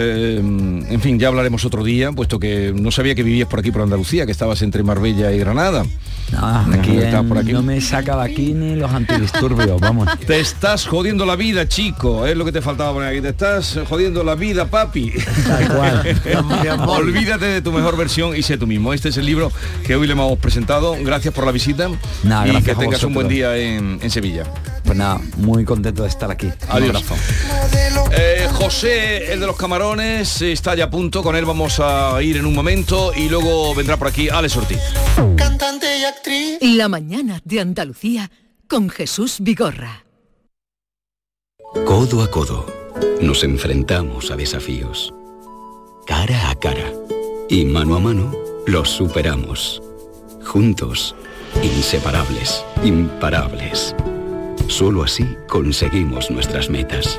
[0.00, 3.72] Eh, en fin, ya hablaremos otro día, puesto que no sabía que vivías por aquí,
[3.72, 5.84] por Andalucía, que estabas entre Marbella y Granada.
[6.30, 7.52] No, aquí, en- por aquí.
[7.52, 10.08] no me saca de aquí ni los antidisturbios, vamos.
[10.26, 13.20] Te estás jodiendo la vida, chico, es lo que te faltaba poner aquí.
[13.22, 15.12] Te estás jodiendo la vida, papi.
[16.86, 18.92] Olvídate de tu mejor versión y sé tú mismo.
[18.92, 19.50] Este es el libro
[19.84, 20.96] que hoy le hemos presentado.
[21.02, 21.88] Gracias por la visita
[22.22, 24.44] Nada, y que tengas un buen día en, en Sevilla.
[24.84, 26.48] Pues nada, muy contento de estar aquí.
[26.68, 27.02] Adiós.
[28.10, 31.22] Eh, José, el de los camarones, está ya a punto.
[31.22, 34.78] Con él vamos a ir en un momento y luego vendrá por aquí Alex Ortiz.
[35.36, 36.58] Cantante y actriz.
[36.60, 38.30] La mañana de Andalucía
[38.66, 40.04] con Jesús Vigorra.
[41.86, 42.66] Codo a codo,
[43.22, 45.12] nos enfrentamos a desafíos.
[46.06, 46.92] Cara a cara
[47.48, 48.32] y mano a mano,
[48.66, 49.82] los superamos.
[50.44, 51.14] Juntos,
[51.62, 53.94] inseparables, imparables.
[54.66, 57.18] Solo así conseguimos nuestras metas.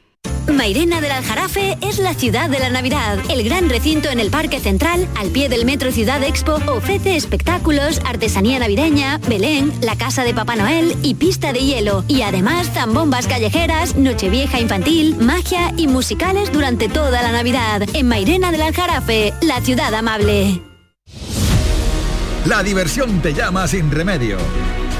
[0.47, 3.19] Mairena del Aljarafe es la ciudad de la Navidad.
[3.29, 8.01] El gran recinto en el Parque Central, al pie del Metro Ciudad Expo, ofrece espectáculos,
[8.05, 12.03] artesanía navideña, Belén, la casa de Papá Noel y pista de hielo.
[12.07, 17.83] Y además zambombas callejeras, nochevieja infantil, magia y musicales durante toda la Navidad.
[17.93, 20.61] En Mairena del Aljarafe, la ciudad amable.
[22.45, 24.37] La diversión te llama sin remedio.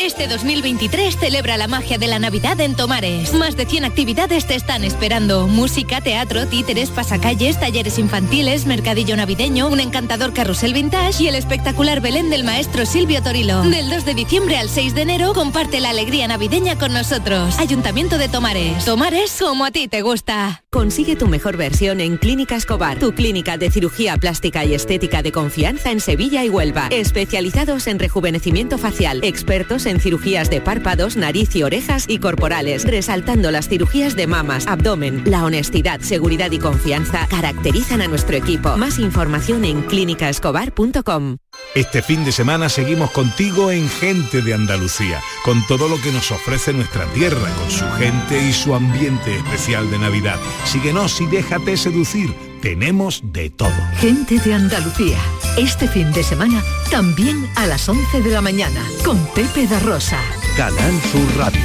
[0.00, 3.34] Este 2023 celebra la magia de la Navidad en Tomares.
[3.34, 5.46] Más de 100 actividades te están esperando.
[5.46, 12.00] Música, teatro, títeres, pasacalles, talleres infantiles, mercadillo navideño, un encantador carrusel vintage y el espectacular
[12.00, 13.60] Belén del maestro Silvio Torilo.
[13.60, 17.58] Del 2 de diciembre al 6 de enero comparte la alegría navideña con nosotros.
[17.58, 18.86] Ayuntamiento de Tomares.
[18.86, 20.64] Tomares como a ti te gusta.
[20.70, 25.32] Consigue tu mejor versión en Clínica Escobar, tu clínica de cirugía plástica y estética de
[25.32, 26.86] confianza en Sevilla y Huelva.
[26.90, 33.50] Especializados en rejuvenecimiento facial, expertos en cirugías de párpados, nariz y orejas y corporales, resaltando
[33.50, 35.22] las cirugías de mamas, abdomen.
[35.24, 38.76] La honestidad, seguridad y confianza caracterizan a nuestro equipo.
[38.76, 41.38] Más información en clínicaescobar.com.
[41.74, 46.30] Este fin de semana seguimos contigo en Gente de Andalucía, con todo lo que nos
[46.30, 50.38] ofrece nuestra tierra, con su gente y su ambiente especial de Navidad.
[50.64, 52.49] Síguenos y déjate seducir.
[52.62, 53.72] Tenemos de todo.
[53.96, 55.18] Gente de Andalucía.
[55.56, 60.20] Este fin de semana también a las 11 de la mañana con Pepe da Rosa.
[60.58, 61.62] Canal Sur Radio.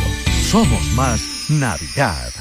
[0.49, 2.31] Somos más Navidad.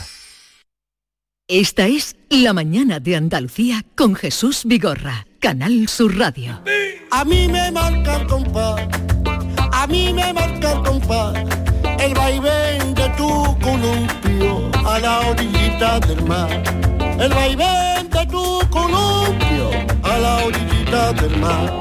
[1.49, 5.27] Esta es La mañana de Andalucía con Jesús Vigorra.
[5.40, 6.62] Canal Sur Radio.
[7.11, 8.88] A mí me marca el compás,
[9.73, 11.35] a mí me marca el compás,
[11.99, 16.94] el vaivén de tu columpio a la orillita del mar.
[17.18, 19.70] El vaivén de tu columpio
[20.03, 21.81] a la orillita del mar.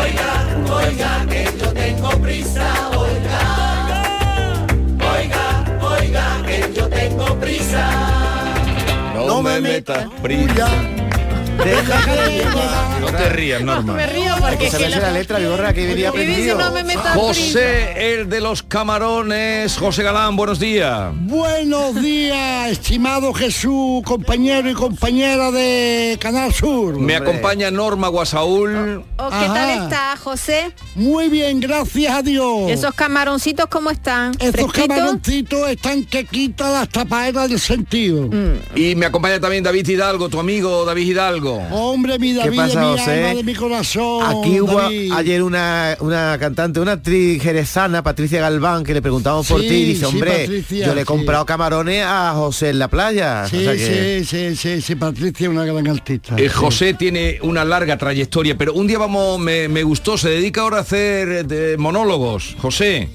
[0.00, 0.32] Oiga,
[0.76, 3.42] oiga, que yo tengo prisa, oiga.
[5.14, 7.90] Oiga, oiga, que yo tengo prisa.
[9.14, 10.50] No, me metas prisa.
[10.54, 11.09] Llevar.
[13.00, 13.92] No te rías, Norma.
[13.94, 16.58] Me río porque es que lo- la letra, Vigorra, que venía aprendido.
[16.58, 19.76] no me José, el de los camarones.
[19.76, 21.12] José Galán, buenos días.
[21.14, 26.98] Buenos días, estimado Jesús, compañero y compañera de Canal Sur.
[26.98, 29.04] Me acompaña Norma Guasaúl.
[29.16, 30.72] Oh, ¿Qué tal está, José?
[30.94, 32.70] Muy bien, gracias a Dios.
[32.70, 34.32] ¿Esos camaroncitos cómo están?
[34.38, 38.28] Esos camaroncitos están que quitan las tapaderas del sentido.
[38.28, 38.54] Mm.
[38.76, 41.39] Y me acompaña también David Hidalgo, tu amigo David Hidalgo.
[41.48, 43.10] Hombre, mi David, pasa, de mi José?
[43.24, 44.22] alma, de mi corazón.
[44.26, 45.12] Aquí hubo David.
[45.12, 49.74] ayer una, una cantante, una actriz jerezana, Patricia Galván, que le preguntamos por Sí, ti
[49.74, 51.06] y dice, sí, hombre, Patricia, yo le he sí.
[51.06, 53.46] comprado camarones a José en la playa.
[53.48, 56.34] Sí, O sea que- sí, sí, sí, sí, Patricia es una gran artista.
[56.36, 56.48] Eh, sí.
[56.48, 60.78] José tiene una larga trayectoria, pero un día vamos, me, me gustó, se dedica ahora
[60.78, 62.56] a hacer eh, de monólogos.
[62.58, 63.08] José.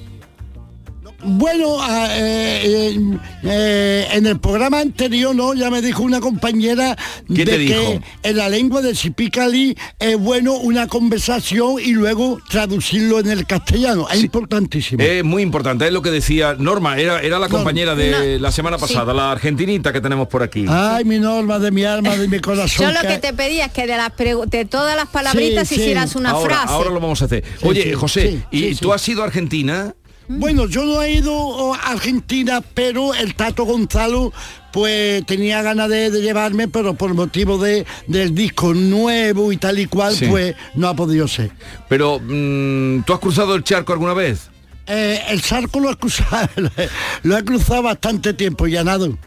[1.28, 5.54] Bueno, ah, eh, eh, eh, en el programa anterior, ¿no?
[5.54, 6.96] Ya me dijo una compañera
[7.28, 8.00] ¿Qué de te que dijo?
[8.24, 14.08] en la lengua de Chipicali es bueno una conversación y luego traducirlo en el castellano.
[14.12, 15.04] Es importantísimo.
[15.04, 18.78] Es muy importante, es lo que decía Norma, era, era la compañera de la semana
[18.78, 20.66] pasada, la argentinita que tenemos por aquí.
[20.70, 22.86] Ay, mi norma de mi alma, de mi corazón.
[22.88, 25.82] Yo lo que te pedía es que de, las de todas las palabritas Sí, sí.
[25.82, 26.74] hicieras una ahora, frase.
[26.74, 27.44] ahora lo vamos a hacer.
[27.64, 28.92] Oye, sí, José, sí, ¿y sí, tú sí.
[28.94, 29.96] has ido a Argentina?
[30.28, 34.34] Bueno, yo no he ido oh, a Argentina, pero el Tato Gonzalo
[34.72, 39.80] pues tenía ganas de, de llevarme, pero por motivo de, del disco nuevo y tal
[39.80, 40.26] y cual, Sí.
[40.28, 41.52] pues no ha podido ser.
[41.88, 44.50] Pero, mm, ¿tú has cruzado el charco alguna vez?
[44.88, 46.50] Eh, el charco lo he cruzado,
[47.24, 49.18] lo he cruzado bastante tiempo y ha nado.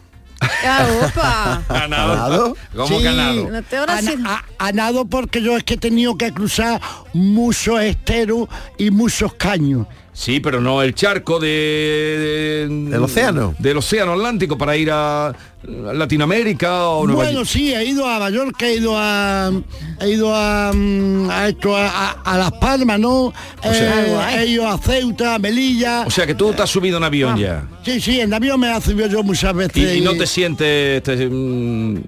[0.41, 1.63] Ah, opa.
[1.69, 2.55] ¿Ganado?
[2.75, 3.03] ¿Cómo Sí.
[3.03, 3.49] ganado?
[3.49, 6.79] No nado porque yo es que he tenido que cruzar
[7.13, 9.87] muchos esteros y muchos caños.
[10.19, 13.55] Sí, pero no el charco de, ¿Del océano?
[13.57, 15.31] Del océano Atlántico para ir a
[15.63, 19.49] Latinoamérica o Nueva Bueno, sí, he ido a Mallorca, he ido a
[20.01, 23.31] he ido a, mm, a esto a, Las Palmas, ¿no?
[23.63, 26.03] sea- Eh, he ido a Ceuta, a Melilla.
[26.05, 27.65] O sea que tú te has subido en avión ya.
[27.85, 29.95] Sí, sí, en avión me ha subido yo muchas Y, veces.
[29.95, 31.01] y no te sientes...
[31.01, 32.01] te- mm,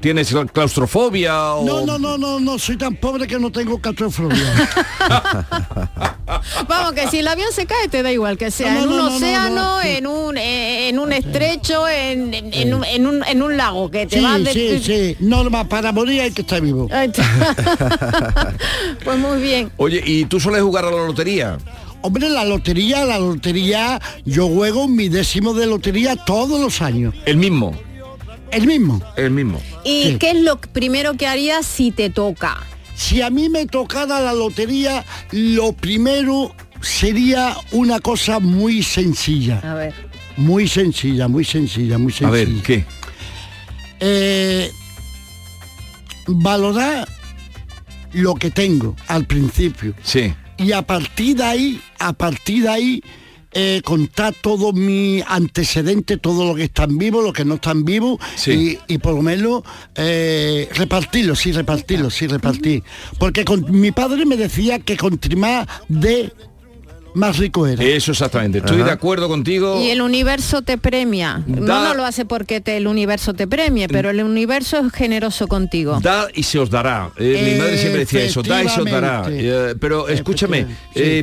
[0.00, 1.64] ¿Tienes claustrofobia o...?
[1.64, 4.52] No, no, no, no, no, soy tan pobre que no tengo claustrofobia.
[6.68, 8.96] Vamos, que si el avión se cae te da igual, que sea No, en un
[8.96, 9.82] no, no, no, océano, no.
[9.82, 13.90] en un eh, en un estrecho, en, en- en un, en un- en un lago,
[13.90, 14.52] que te Sí, vas de...
[14.52, 15.16] sí, sí.
[15.20, 16.88] Norma, para morir hay que estar vivo.
[19.04, 19.70] Pues muy bien.
[19.76, 21.58] Oye, ¿y tú sueles jugar a la lotería?
[22.02, 27.14] Hombre, la lotería, la lotería, yo juego mi décimo de lotería todos los años.
[27.26, 27.78] El mismo.
[28.50, 29.00] El mismo.
[29.16, 29.60] El mismo.
[29.84, 30.16] ¿Y Sí.
[30.18, 32.58] qué es lo primero que harías si te toca?
[32.94, 39.60] Si a mí me tocara la lotería, lo primero sería una cosa muy sencilla.
[39.60, 39.94] A ver.
[40.36, 42.28] Muy sencilla, muy sencilla, muy sencilla.
[42.28, 42.84] A ver, ¿qué?
[44.00, 44.70] Eh,
[46.26, 47.08] valorar
[48.12, 49.94] lo que tengo al principio.
[50.02, 50.32] Sí.
[50.58, 53.04] Y a partir de ahí, a partir de ahí,
[53.54, 58.18] eh, contar todo mi antecedente, todo lo que están vivos, lo que no están vivos,
[58.46, 59.62] y, y por lo menos
[59.94, 62.82] eh, repartirlo, sí, repartirlo, sí, repartir.
[63.18, 66.32] Porque con, mi padre me decía que con más de
[67.14, 67.82] más rico era.
[67.84, 68.58] Eso exactamente.
[68.58, 68.86] Estoy Ajá.
[68.86, 69.82] de acuerdo contigo.
[69.82, 71.42] Y el universo te premia.
[71.46, 74.92] No, Da- no lo hace porque te, el universo te premie, pero el universo es
[74.94, 76.00] generoso contigo.
[76.00, 77.10] Da y se os dará.
[77.18, 79.24] Eh, mi madre siempre decía eso, da y se os dará.
[79.28, 81.22] Eh, pero escúchame, eh,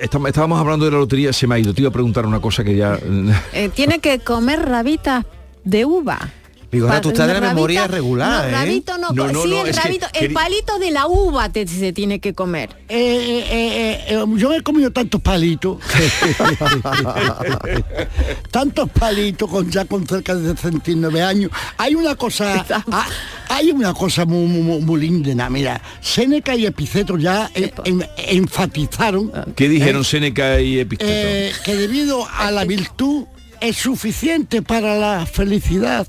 [0.00, 1.74] estábamos hablando de la lotería, se me ha ido.
[1.74, 2.98] Te iba a preguntar una cosa que ya...
[3.52, 5.24] Eh, tiene que comer rabitas
[5.64, 6.18] de uva.
[6.72, 8.52] Vigorra, tú estás de la Rabita- memoria regular, no, ¿eh?
[8.52, 9.74] rabito no, No, no, sí, no, el,
[10.12, 12.70] que palito de la uva te, se tiene que comer.
[12.88, 15.78] Eh, eh, eh, eh, yo he comido tantos palitos.
[18.50, 21.50] tantos palitos con ya con cerca de 69 años.
[21.76, 23.06] Hay una cosa, ah,
[23.48, 25.80] hay una cosa muy, muy, muy- muy linda, mira.
[26.00, 31.10] Seneca y Epiceto ya eh, en- enfatizaron ¿Qué dijeron Séneca y Epicteto?
[31.12, 33.24] eh, que debido a la virtud
[33.60, 36.06] es suficiente para la felicidad.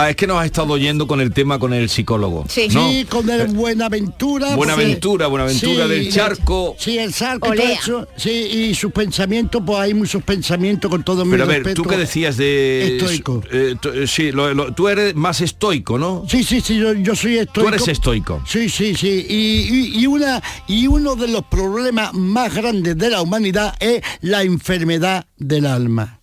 [0.00, 2.44] Ah, es que nos ha estado oyendo con el tema con el psicólogo.
[2.44, 2.48] ¿no?
[2.48, 4.54] Sí, con el Buenaventura.
[4.54, 6.76] Buenaventura, Buenaventura del charco.
[6.78, 8.06] Sí, el charco eso.
[8.16, 11.82] Sí, y sus pensamientos, pues hay muchos pensamientos con todo mi Pero a ver, tú
[11.82, 12.96] qué decías de...
[12.98, 13.42] Estoico.
[13.50, 16.24] eh, tú- eh, sí, lo- lo- tú eres más estoico, ¿no?
[16.28, 17.62] Sí, sí, sí, yo, yo soy estoico.
[17.62, 18.42] Tú eres estoico.
[18.46, 19.26] Sí, sí, sí.
[19.28, 19.34] Y,
[19.96, 24.42] y- y una, y uno de los problemas más grandes de la humanidad es la
[24.42, 26.17] enfermedad del alma.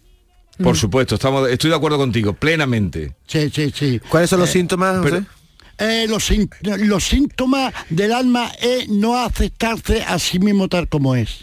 [0.61, 3.13] Por supuesto, estamos, estoy de acuerdo contigo, plenamente.
[3.27, 3.99] Sí, sí, sí.
[4.09, 5.25] ¿Cuáles son los Eh, síntomas, pero-?
[5.77, 6.29] Eh, los,
[6.79, 11.39] los síntomas del alma es no aceptarse a sí mismo tal como es.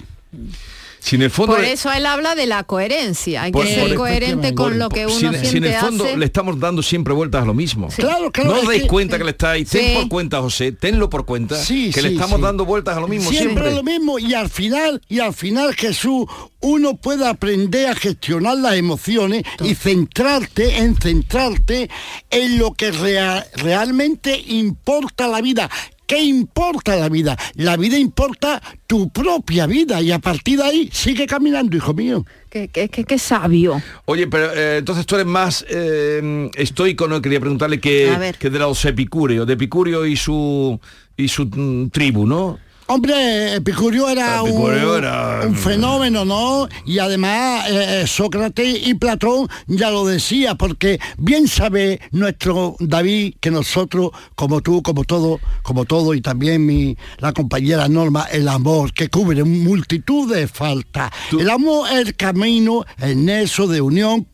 [1.04, 1.56] Si en el fondo...
[1.56, 3.42] Por eso él habla de la coherencia.
[3.42, 5.74] Hay Por- que ser coherente con lo que uno si, en- siente si en el
[5.74, 6.16] fondo hace.
[6.16, 7.90] le estamos dando siempre vueltas a lo mismo.
[7.90, 8.02] Sí.
[8.02, 9.94] Claro, claro, No os dais que- cuenta que le estáis, ten Sí.
[9.96, 12.42] por cuenta, José, tenlo por cuenta, Sí, que le estamos sí.
[12.44, 13.74] dando vueltas a lo mismo siempre, siempre.
[13.74, 16.26] lo mismo y al final y al final Jesús
[16.60, 21.90] uno puede aprender a gestionar las emociones y centrarte en centrarte
[22.30, 25.68] en lo que rea- realmente importa la vida
[26.12, 27.38] ¿Qué importa la vida?
[27.54, 32.26] La vida importa tu propia vida y a partir de ahí sigue caminando, hijo mío.
[32.50, 33.80] Qué, qué- qué- qué sabio.
[34.04, 37.22] Oye, pero eh, entonces tú eres más eh, estoico, ¿no?
[37.22, 38.36] Quería preguntarle que, A ver.
[38.36, 40.78] que de los epicúreos, de Epicurio y su
[41.16, 42.58] y su mm, tribu, ¿no?
[42.92, 46.68] Hombre, Epicurio era, Epicurio un, era- un fenómeno, ¿no?
[46.84, 53.36] Y además eh, eh, Sócrates y Platón ya lo decía, porque bien sabe nuestro David
[53.40, 58.46] que nosotros, como tú, como todo, como todo, y también mi, la compañera Norma, el
[58.46, 61.10] amor que cubre multitud de faltas.
[61.32, 64.26] El amor es el camino, el nexo de unión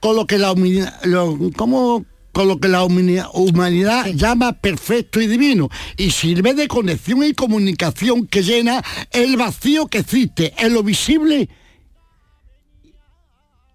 [0.00, 2.04] con lo que la humanidad, lo- ¿cómo?
[2.32, 7.34] Con lo que la humani- humanidad llama perfecto y divino y sirve de conexión y
[7.34, 11.48] comunicación que llena el vacío que existe en lo visible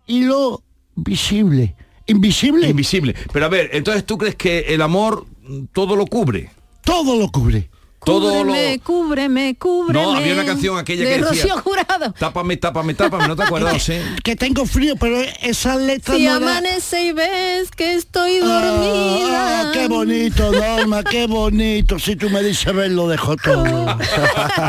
[0.08, 0.64] y lo
[0.96, 1.76] visible.
[2.08, 2.70] Invisible.
[2.70, 3.16] Invisible.
[3.34, 5.26] Pero a ver, entonces tú crees que el amor
[5.74, 6.50] todo lo cubre.
[6.84, 7.70] Todo lo cubre.
[8.08, 8.52] Todo lo...
[8.54, 10.02] Cúbreme, cúbreme, cúbreme.
[10.06, 12.14] No, había una canción aquella de que decía- Rocío Jurado.
[12.18, 14.02] Tápame, tápame, tápame, ¿no te acuerdas, José?
[14.24, 18.46] Que tengo frío, pero esa letra Si no era- amanece y ves que estoy Ah,
[18.48, 19.62] dormida.
[19.62, 22.00] ah, qué bonito, Norma, qué bonito.
[22.00, 23.88] Si tú me dices ver, lo dejo todo.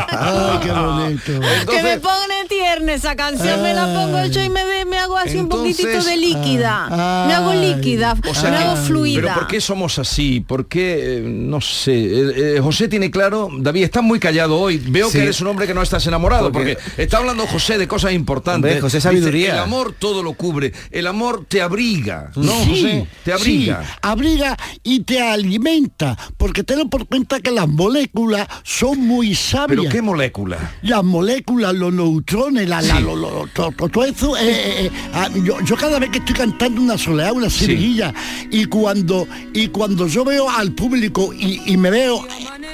[0.09, 1.71] Ay, qué bonito.
[1.71, 5.17] que me pone tierna esa canción, me la pongo yo y me, me, me hago
[5.17, 6.87] así un Entonces- poquitito de líquida.
[6.91, 9.21] Ah, me hago líquida, O sea me que- hago fluida.
[9.21, 10.41] Pero ¿por qué somos así?
[10.41, 11.17] ¿Por qué?
[11.19, 11.93] eh, no sé.
[11.93, 13.28] Eh, eh, José tiene claro,
[13.59, 14.77] David, estás muy callado hoy.
[14.77, 15.17] Veo Sí.
[15.17, 18.13] que eres un hombre que no estás enamorado, porque, Porque- está hablando José de cosas
[18.13, 18.69] importantes.
[18.71, 19.53] Hombre, José, Dice, sabiduría.
[19.53, 20.73] el amor todo lo cubre.
[20.91, 22.31] El amor te abriga.
[22.35, 23.07] ¿No, Sí, José?
[23.23, 23.83] Te abriga.
[23.83, 29.67] sí, abriga y te alimenta, porque ten por cuenta que las moléculas son muy sabias.
[29.79, 30.75] ¿Pero qué molécula?
[30.83, 34.35] Las moléculas, los neutrones, la, la- lo- lo- to- to- todo eso.
[34.37, 38.13] eh, eh, eh, ah, yo, yo cada vez que estoy cantando una soleá, una seguilla,
[38.51, 42.25] y cuando y cuando yo veo al público y, y me veo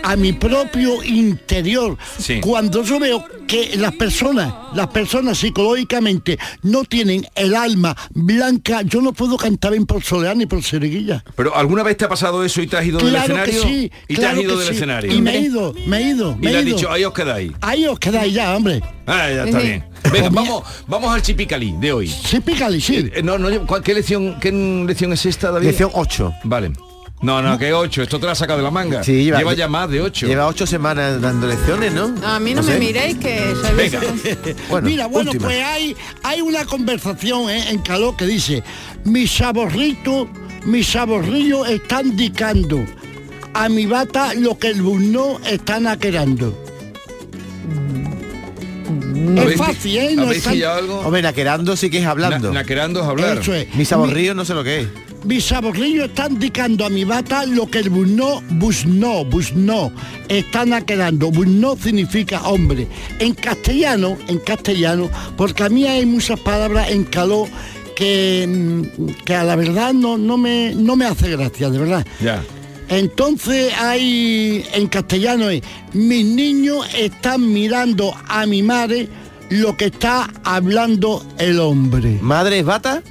[0.03, 2.39] a mi propio interior, Sí.
[2.41, 9.01] cuando yo veo que las personas, las personas psicológicamente no tienen el alma blanca, yo
[9.01, 11.23] no puedo cantar bien por soleá ni por seriguilla.
[11.35, 13.63] ¿Pero alguna vez te ha pasado eso y te has ido del Claro que escenario?
[13.63, 14.73] sí, y te claro has ido que del sí.
[14.75, 15.13] escenario.
[15.13, 17.13] Y me he ido, me he ido, Y me le he has dicho, ahí os
[17.13, 17.51] quedáis.
[17.61, 18.81] Ahí os quedáis ya, hombre.
[19.07, 19.83] Ah, ya está bien.
[20.11, 22.07] Venga, vamos, vamos al chipicalí de hoy.
[22.23, 23.09] Chipicalí, sí.
[23.13, 25.67] Eh, no, no, ¿cuál- ¿qué lección, qué lección es esta, David?
[25.67, 26.33] Lección 8.
[26.43, 26.71] Vale.
[27.25, 29.03] No, no, que 8, esto te la saca de la manga.
[29.03, 30.27] Sí, lleva- lleva ya más de 8.
[30.27, 32.13] Lleva ocho semanas dando lecciones, ¿no?
[32.23, 32.79] A mí no, No me sé.
[32.79, 33.99] miréis que soy Venga.
[34.69, 35.47] Bueno, Mira, bueno, última.
[35.49, 38.63] pues hay, hay una conversación eh, en calor que dice,
[39.05, 40.27] mis saborritos,
[40.65, 42.85] mis saborrillos están indicando
[43.53, 46.55] a mi bata lo que el burno está naquerando.
[49.35, 50.13] Es ¿Habéis- fácil, ¿eh?
[50.15, 50.99] No ¿Habéis es tan- pillado algo?
[50.99, 52.49] Hombre, naquerando sí que es hablando.
[52.49, 53.37] Na- naquerando es hablar.
[53.39, 53.73] Eso es.
[53.75, 54.87] Mi saborrío no sé lo que es.
[55.25, 59.91] Mis saborrillos están indicando a mi bata lo que el busno, busno, busno,
[60.27, 61.31] están naquerando.
[61.31, 62.87] Busno significa hombre.
[63.17, 67.47] En castellano, en castellano, porque a mí hay muchas palabras en calor
[67.95, 72.05] que, mm, que a la verdad no, no, me, no me hace gracia, de verdad.
[72.21, 72.43] Ya.
[72.87, 75.63] Entonces hay en castellano es
[75.93, 79.09] mis niños están mirando a mi madre
[79.49, 82.19] lo que está hablando el hombre.
[82.21, 83.01] ¿Madre es bata?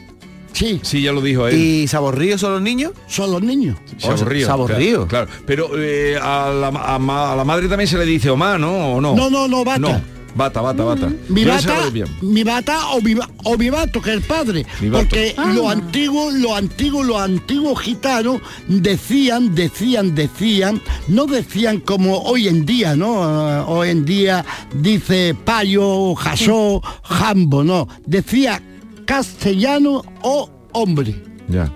[0.54, 1.54] Sí, Sí, ya lo dijo él.
[1.58, 2.92] ¿Y saborrío son los niños?
[3.06, 3.76] son los niños.
[3.98, 4.46] Saborrío.
[4.46, 5.06] Saborrío.
[5.06, 5.42] Claro, claro.
[5.46, 8.94] Pero eh, a, la, a ma- a la madre también se le dice Omar, ¿no?
[8.94, 9.14] ¿O no?
[9.14, 9.78] No, no, no, bata.
[9.80, 10.00] No,
[10.36, 11.12] bata, bata, bata.
[11.28, 11.90] Mi bata,
[12.22, 14.64] mi bata o mi, o mi bato, que es el padre.
[14.80, 15.04] Mi bato.
[15.08, 22.48] Porque los antiguos, los antiguos, los antiguos gitanos decían, decían, decían, no decían como hoy
[22.48, 23.22] en día, ¿no?
[23.24, 24.44] Ah, hoy en día
[24.74, 27.88] dice payo, jasó, jambo, no.
[28.06, 28.60] Decía
[29.04, 31.14] castellano o hombre.
[31.48, 31.70] Ya.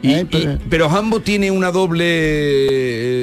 [0.00, 2.04] Y- Eh, y- pero- pero Hambo tiene una doble...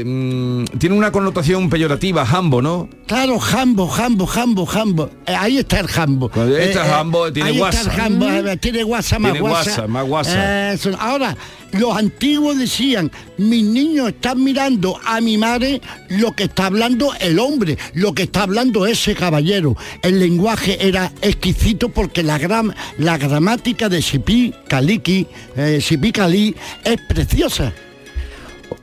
[0.02, 2.90] eh, mm, tiene una connotación peyorativa, Hambo, ¿no?
[3.08, 5.10] Claro, jambo, jambo, jambo, jambo.
[5.26, 6.30] Eh, ahí está el jambo.
[6.36, 7.80] Ahí está jambo, tiene ahí guasa.
[7.82, 9.88] Está el jambo, tiene guasa más guasa.
[9.88, 10.74] más guasa.
[11.00, 11.38] Ahora,
[11.80, 17.40] los antiguos decían, mis niños están mirando a mi madre lo que está hablando el
[17.40, 19.76] hombre, lo que está hablando ese caballero.
[20.02, 26.56] El lenguaje era exquisito porque la, gram, la gramática de Sipi Kaliki, eh, Sipi Kalí,
[26.84, 27.74] es preciosa.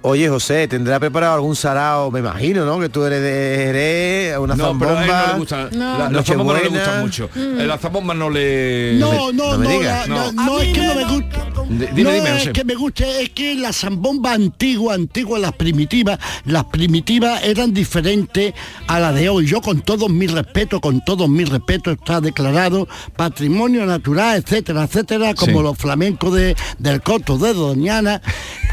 [0.04, 2.10] Oye, José, ¿tendrá preparado algún sarao?
[2.10, 2.80] Me imagino, ¿no?
[2.80, 5.32] Que tú eres de Jerez, una No, pero a él no zambomba.
[5.32, 5.68] le gustan.
[5.78, 5.98] No.
[5.98, 7.30] la- las zambombas no le gustan mucho.
[7.36, 8.94] Eh, Las zambombas no le...
[8.98, 10.08] No, no, no me no, digas.
[10.08, 10.44] la- no, No.
[10.44, 11.36] no, es que no me guste.
[11.68, 12.52] D- dime, no dime, es José.
[12.52, 18.54] que me guste, es que las zambombas antiguas, antiguas, las primitivas, las primitivas eran diferentes
[18.88, 19.46] a las de hoy.
[19.46, 25.34] Yo con todos mis respetos, con todos mis respetos, está declarado patrimonio natural, etcétera, etcétera,
[25.34, 25.62] como Sí.
[25.62, 28.20] los flamencos de, del coto de Doñana.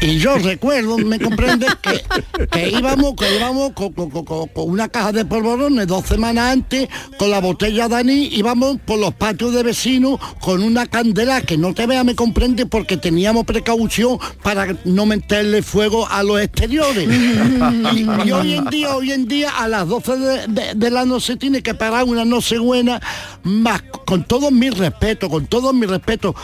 [0.00, 2.02] Y yo recuerdo, me comprendes, que,
[2.50, 6.52] que íbamos, que íbamos con, con- con- con- con una caja de polvorones dos semanas
[6.52, 11.56] antes, con la botella Dani, íbamos por los patios de vecinos con una candela que
[11.58, 17.08] no te vea, me comprende, porque teníamos precaución para no meterle fuego a los exteriores.
[17.94, 21.04] y, y hoy en día, hoy en día, a las 12 de, de- de la
[21.04, 23.00] noche tiene que parar una noche buena,
[23.42, 26.34] más con todo mi respeto, con todo mi respeto,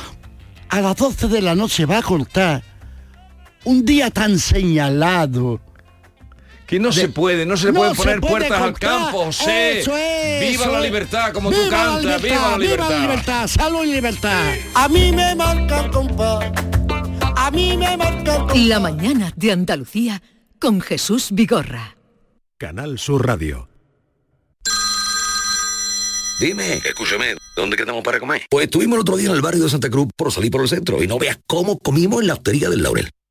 [0.68, 2.62] a las 12 de la noche va a cortar
[3.66, 5.60] un día tan señalado.
[6.66, 9.24] Que no se puede, no se le No pueden se poner puede puertas al campo,
[9.26, 9.80] José.
[9.80, 10.84] Eso es, viva eso la es.
[10.84, 12.58] libertad, como tú Viva la cantas, viva la libertad.
[12.58, 14.54] Viva la libertad, salud y libertad.
[14.74, 16.52] A mí me marca el compás.
[17.36, 18.56] A mí me marca el compás.
[18.58, 20.22] La mañana de Andalucía
[20.58, 21.96] con Jesús Vigorra.
[22.58, 23.68] Canal Sur Radio.
[26.40, 28.42] Dime, escúchame, ¿dónde quedamos para comer?
[28.50, 30.68] Pues estuvimos el otro día en el barrio de Santa Cruz por salir por el
[30.68, 33.10] centro y no veas cómo comimos en la hostería del Laurel.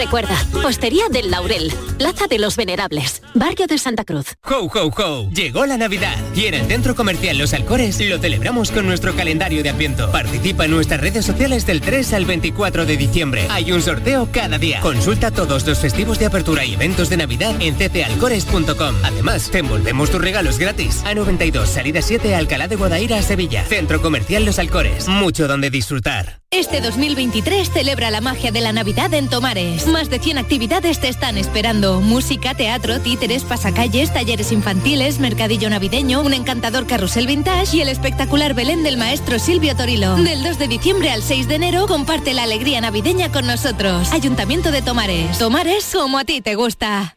[0.00, 4.34] Recuerda, Postería del Laurel, Plaza de los Venerables, Barrio de Santa Cruz.
[4.44, 5.30] Ho, ho, ho.
[5.30, 9.62] Llegó la Navidad y en el Centro Comercial Los Alcores lo celebramos con nuestro calendario
[9.62, 10.10] de Adviento.
[10.10, 13.46] Participa en nuestras redes sociales del 3 al 24 de diciembre.
[13.50, 14.80] Hay un sorteo cada día.
[14.80, 18.94] Consulta todos los festivos de apertura y eventos de Navidad en ccalcores.com.
[19.04, 21.02] Además, te envolvemos tus regalos gratis.
[21.04, 23.66] A 92, salida 7, Alcalá de Guadaira, Sevilla.
[23.66, 25.08] Centro Comercial Los Alcores.
[25.08, 26.39] Mucho donde disfrutar.
[26.52, 29.86] Este 2023 celebra la magia de la Navidad en Tomares.
[29.86, 32.00] Más de 100 actividades te están esperando.
[32.00, 38.54] Música, teatro, títeres, pasacalles, talleres infantiles, mercadillo navideño, un encantador carrusel vintage y el espectacular
[38.54, 40.16] Belén del maestro Silvio Torilo.
[40.16, 44.10] Del 2 de diciembre al 6 de enero comparte la alegría navideña con nosotros.
[44.10, 45.38] Ayuntamiento de Tomares.
[45.38, 47.16] Tomares como a ti te gusta.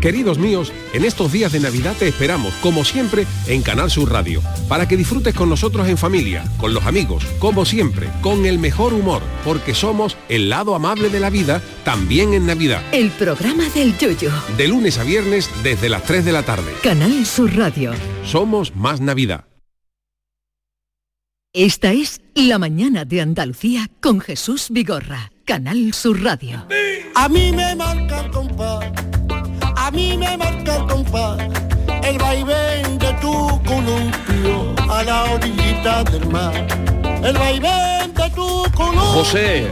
[0.00, 4.42] Queridos míos, en estos días de Navidad te esperamos, como siempre, en Canal Sur Radio,
[4.68, 8.92] para que disfrutes con nosotros en familia, con los amigos, como siempre, con el mejor
[8.92, 12.82] humor, porque somos el lado amable de la vida, también en Navidad.
[12.92, 14.30] El programa del Yoyo.
[14.56, 16.72] De lunes a viernes desde las 3 de la tarde.
[16.82, 17.92] Canal Sur Radio.
[18.24, 19.46] Somos más Navidad.
[21.52, 25.32] Esta es La Mañana de Andalucía con Jesús Vigorra.
[25.46, 26.66] Canal Sur Radio.
[27.14, 28.85] A mí me marca el compás,
[29.86, 31.38] a mí me marca el compás,
[32.02, 33.32] el vaivén de tu
[33.64, 36.66] columpio a la orillita del mar.
[37.22, 39.00] El vaivén de tu columpio.
[39.02, 39.66] José.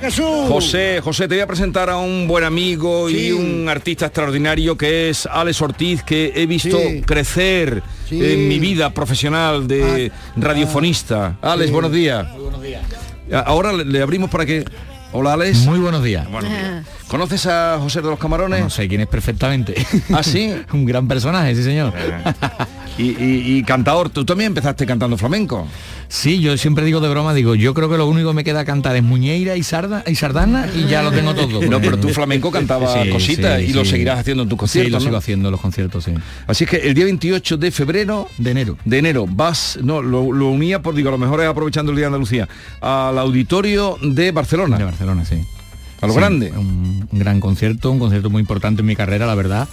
[0.00, 0.48] Jesús.
[0.48, 5.08] José, José, te voy a presentar a un buen amigo y un artista extraordinario que
[5.10, 7.02] es Alex Ortiz, que he visto Sí.
[7.02, 8.18] crecer Sí.
[8.20, 11.36] en mi vida profesional de radiofonista.
[11.40, 11.72] Alex, sí.
[11.72, 12.26] buenos días.
[13.46, 14.64] Ahora le abrimos para que...
[15.14, 15.58] Hola, Alex.
[15.66, 16.30] Muy buenos días.
[16.30, 16.86] Buenos días.
[17.08, 18.60] ¿Conoces a José de los Camarones?
[18.60, 19.74] No sé quién es perfectamente.
[20.12, 20.54] ¿Ah, sí?
[20.72, 21.92] Un gran personaje, sí señor.
[22.96, 25.66] y, y- y cantador, tú también empezaste cantando flamenco.
[26.08, 28.64] Sí, yo siempre digo de broma, digo, yo creo que lo único que me queda
[28.66, 31.60] cantar es Muñeira y Sarda y Sardana y ya lo tengo todo.
[31.62, 33.90] No, pero tú flamenco cantabas Sí, cositas sí, y lo sí.
[33.92, 34.92] seguirás haciendo en tus Sí, conciertos.
[34.92, 35.04] lo ¿no?
[35.04, 36.12] sigo haciendo en los conciertos, sí.
[36.46, 40.30] Así es que el día 28 de febrero de enero de enero vas no lo,
[40.32, 42.48] lo unía por digo a lo mejor es aprovechando el día de Andalucía
[42.80, 45.42] al auditorio de Barcelona de Barcelona sí.
[46.00, 46.50] A lo Sí, grande.
[46.52, 49.68] un, un gran concierto un concierto muy importante en mi carrera la verdad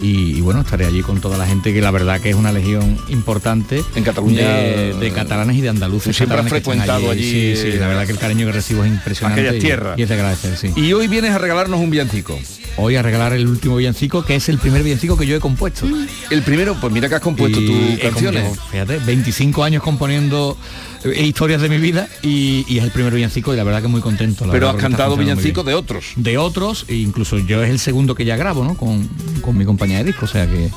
[0.00, 2.52] y, y bueno estaré allí con toda la gente que la verdad que es una
[2.52, 7.62] legión importante en Cataluña de, de catalanes y de andaluces siempre has frecuentado allí, sí,
[7.72, 9.98] sí, la verdad que el cariño que recibo es impresionante Aquellas y- tierras.
[9.98, 10.72] y es de agradecer sí.
[10.76, 12.38] Y hoy vienes a regalarnos un villancico.
[12.76, 15.86] Hoy a regalar el último villancico que es el primer villancico que yo he compuesto.
[16.30, 18.42] El primero pues mira que has compuesto Y tus canciones.
[18.44, 20.56] compuesto, fíjate 25 años componiendo
[21.04, 23.88] eh, historias de mi vida y, y es el primer villancico y la verdad que
[23.88, 26.06] muy contento la pero verdad, has cantado villancicos de otros.
[26.16, 29.06] De otros e incluso yo es el segundo que ya grabo no con,
[29.42, 30.70] con mi compañía de disco o sea que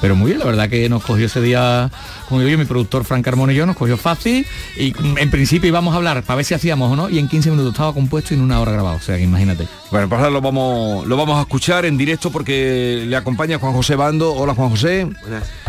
[0.00, 1.90] pero muy bien, la verdad que nos cogió ese día,
[2.26, 5.30] como digo yo, mi productor Frank Carmona y yo, nos cogió fácil y mm, en
[5.30, 7.92] principio íbamos a hablar para ver si hacíamos o no y en 15 minutos estaba
[7.92, 9.68] compuesto y en una hora grabado, o sea que imagínate.
[9.90, 13.74] bueno pues ahora lo vamos lo vamos a escuchar en directo porque le acompaña Juan
[13.74, 14.32] José Bando.
[14.32, 15.06] Hola Juan José.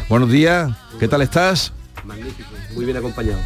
[0.08, 0.72] Buenos días.
[0.97, 1.74] Qué tal estás
[2.06, 3.39] Magnífico, muy bien acompañado.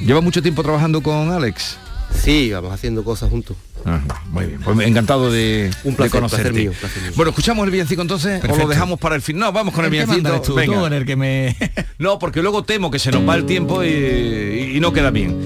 [0.00, 1.76] lleva mucho tiempo trabajando con Alex
[2.14, 3.56] Sí, vamos haciendo cosas juntos.
[3.84, 6.42] Ajá, muy bien, pues encantado de, Un placer, de conocerte.
[6.50, 7.12] placer mío, placer mío.
[7.16, 9.38] Bueno, escuchamos el villancico entonces o lo dejamos para el fin.
[9.38, 10.40] No, vamos con el, ¿El villancico.
[10.40, 10.78] tú, Venga.
[10.78, 11.56] tú, en el que me...
[11.98, 15.36] No, porque luego temo que se nos va el tiempo y, y no queda bien.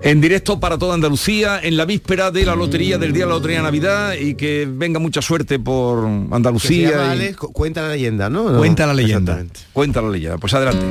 [0.00, 3.34] En directo para toda Andalucía, en la víspera de la lotería, del día de la
[3.34, 6.90] lotería de Navidad y que venga mucha suerte por Que se Andalucía.
[6.92, 8.48] llama y- Alex, cu- cuenta la leyenda, ¿no?
[8.50, 9.44] No, Cuenta la leyenda.
[9.72, 10.38] Cuenta la leyenda.
[10.38, 10.86] Pues adelante.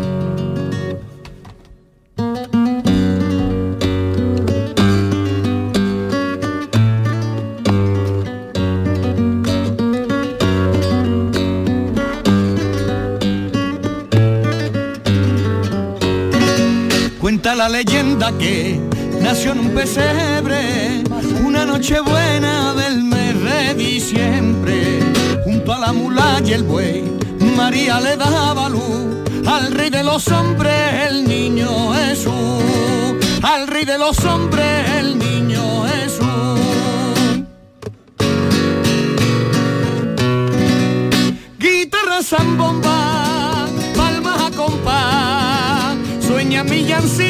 [17.69, 18.79] leyenda que
[19.21, 21.03] nació en un pesebre,
[21.43, 24.99] una noche buena del mes de diciembre,
[25.43, 27.03] junto a la mula y el buey,
[27.55, 29.17] María le daba luz.
[29.45, 32.33] Al rey de los hombres, el niño Jesús,
[33.41, 36.59] al rey de los hombres, el niño Jesús.
[41.57, 45.95] Guitarra zambomba, palmas a compás,
[46.25, 47.26] sueña mi yancilla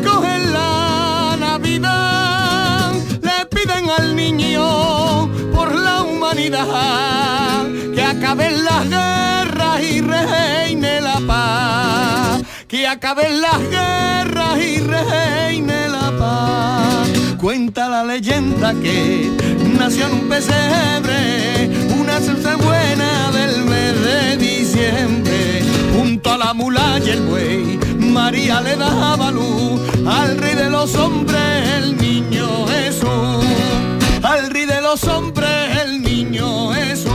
[0.00, 2.92] villancicos en la Navidad,
[3.22, 12.42] le piden al niño por la humanidad que acaben las guerras y reine la paz,
[12.68, 17.08] que acaben las guerras y reine la paz.
[17.38, 19.30] Cuenta la leyenda que
[19.78, 25.62] nació en un pesebre, una salsa buena del mes de diciembre,
[25.96, 27.78] junto a la mula y el buey,
[28.10, 33.44] María le daba luz al rey de los hombres, el niño Jesús,
[34.22, 35.50] al rey de los hombres,
[35.84, 37.10] el niño Jesús.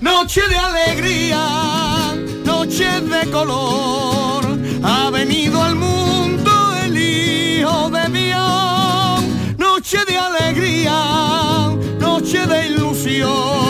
[0.00, 4.44] Noche de alegría, noche de color,
[4.82, 6.50] ha venido al mundo
[6.84, 9.22] el Hijo de Dios.
[9.58, 13.67] Noche de alegría, noche de ilusión,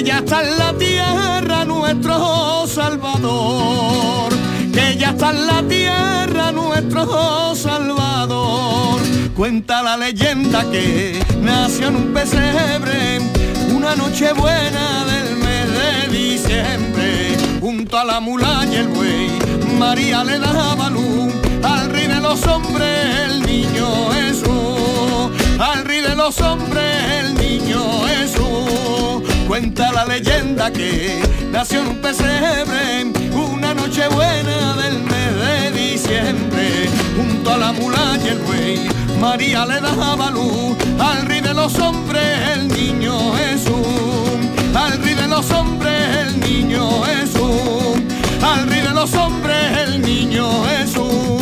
[0.00, 4.32] que ya está en la tierra nuestro Salvador.
[4.72, 8.98] Que ya está en la tierra nuestro Salvador.
[9.36, 13.18] Cuenta la leyenda que nació en un pesebre
[13.74, 19.30] una noche buena del mes de diciembre, junto a la mula y el buey,
[19.78, 21.32] María le daba luz
[21.62, 27.80] al rey de los hombres, el niño Jesús, al rey de los hombres, el niño
[28.06, 29.29] Jesús.
[29.50, 31.20] Cuenta la leyenda que
[31.50, 38.16] nació en un pesebre, una noche buena del mes de diciembre, junto a la mula
[38.24, 38.88] y el buey,
[39.20, 40.76] María le daba luz.
[41.00, 42.22] Al rey de los hombres,
[42.54, 44.38] el niño Jesús,
[44.72, 47.98] al rey de los hombres, el niño Jesús,
[48.40, 51.39] al rey de los hombres, el niño Jesús.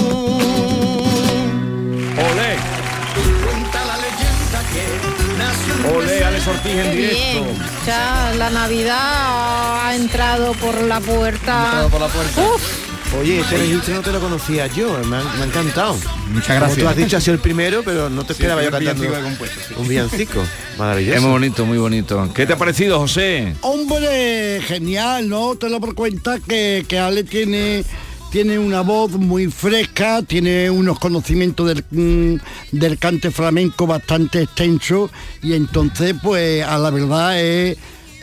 [6.68, 7.44] Ortiz en Qué directo.
[7.44, 7.58] bien.
[7.86, 11.64] Ya la Navidad ha entrado por la puerta.
[11.64, 12.40] entrado por la puerta.
[12.42, 12.88] Uf,
[13.18, 15.96] Oye, este registro no te lo conocía yo, me ha, me ha encantado.
[16.28, 16.78] Muchas Como gracias.
[16.78, 19.74] tú has dicho, ha sido el primero, pero no te esperaba yo cantando compuesto, sí.
[19.78, 20.44] un villancico.
[20.78, 21.16] Maravilloso.
[21.16, 22.30] Es muy bonito, muy bonito.
[22.34, 23.54] ¿Qué te ha parecido, José?
[23.62, 25.54] Hombre, genial, ¿no?
[25.56, 27.82] Te lo por cuenta que, que Ale tiene
[28.30, 35.10] tiene una voz muy fresca, tiene unos conocimientos del, mm, del cante flamenco bastante extenso
[35.42, 37.78] y entonces pues a la verdad es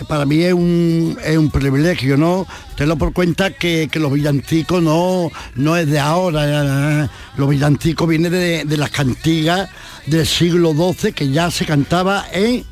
[0.08, 2.46] para mí es un, es un privilegio, ¿no?
[2.76, 7.50] Te lo por cuenta que, que los villancicos no, no es de ahora, eh, los
[7.50, 9.70] villancicos vienen de, de las cantigas
[10.06, 12.66] del siglo XII que ya se cantaba en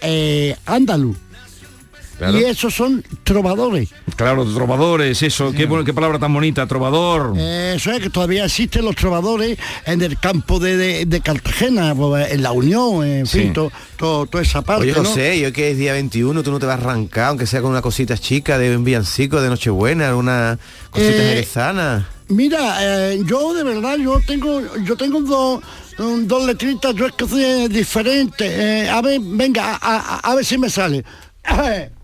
[0.00, 1.16] eh, andaluz.
[2.18, 2.38] Claro.
[2.38, 3.88] Y esos son trovadores.
[4.16, 7.36] Claro, trovadores, eso, qué, bu- qué palabra tan bonita, trovador.
[7.38, 11.90] Eso es que todavía existen los trovadores en el campo de, de- de Cartagena,
[12.30, 13.40] en la Unión, en Sí.
[13.40, 14.82] fin, to- to- toda esa parte.
[14.84, 15.04] Oye, ¿no?
[15.08, 17.70] José, yo que es día 21, tú no te vas a arrancar, aunque sea con
[17.72, 20.58] una cosita chica de un villancico de Nochebuena, una
[20.90, 22.08] cosita Eh, jerezana.
[22.28, 22.76] Mira,
[23.12, 25.60] eh, yo de verdad, yo tengo, yo tengo dos,
[25.98, 28.46] um, dos letritas, yo es que soy diferente.
[28.84, 31.04] Eh, a ver, venga, a, a- a ver si me sale.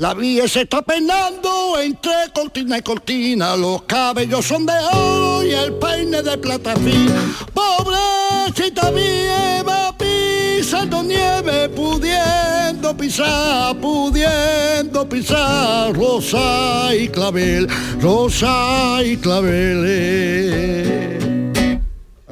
[0.00, 5.50] La vía se está peinando entre cortina y cortina, los cabellos son de oro y
[5.50, 7.20] el peine de plata fina.
[7.52, 17.68] Pobrecita mía va pisando nieve, pudiendo pisar, pudiendo pisar, rosa y clavel,
[18.00, 20.60] rosa y clavel.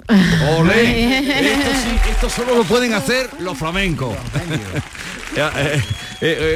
[0.09, 1.19] Olé.
[1.19, 4.15] Esto, sí, esto solo lo pueden hacer los flamencos.
[5.37, 5.83] Eh, eh,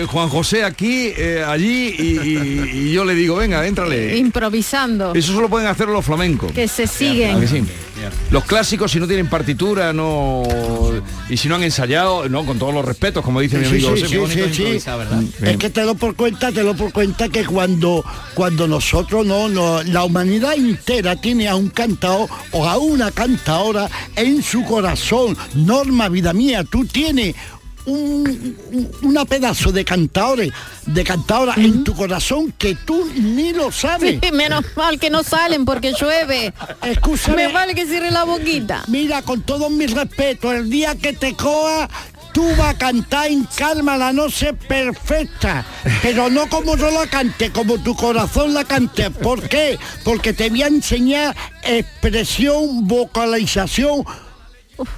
[0.00, 4.16] eh, Juan José aquí, eh, allí y, y- y yo le digo, venga, éntrale.
[4.16, 5.12] improvisando.
[5.14, 6.50] Eso solo pueden hacer los flamencos.
[6.50, 7.38] Que se ¿A siguen.
[7.38, 7.62] que sí?
[8.30, 10.42] Los clásicos si no tienen partitura, no
[11.28, 13.96] y si no han ensayado, no, con todos los respetos, como dice mi Sí, amigo
[13.96, 14.55] sí, José.
[14.55, 14.62] sí.
[15.42, 19.48] Es que te lo por cuenta, te lo por cuenta que cuando cuando nosotros no,
[19.48, 25.36] no la humanidad entera tiene a un cantador o a una cantadora en su corazón,
[25.55, 27.34] Norma vida mía, tú tienes
[27.87, 30.51] un, un- una pedazo de cantadores,
[30.87, 34.18] de cantadora en tu corazón que tú ni lo sabes.
[34.22, 36.53] Sí, menos mal que no salen porque llueve.
[36.83, 37.47] Escúchame.
[37.49, 38.85] Me vale que cierre la boquita.
[38.89, 41.89] Mira, con todo mi respeto, el día que te coja,
[42.33, 45.64] tú vas a cantar en calma la noche perfecta,
[46.03, 49.11] pero no como yo la cante, como tu corazón la cante.
[49.11, 49.78] ¿Por qué?
[50.05, 54.05] Porque te voy a enseñar expresión, vocalización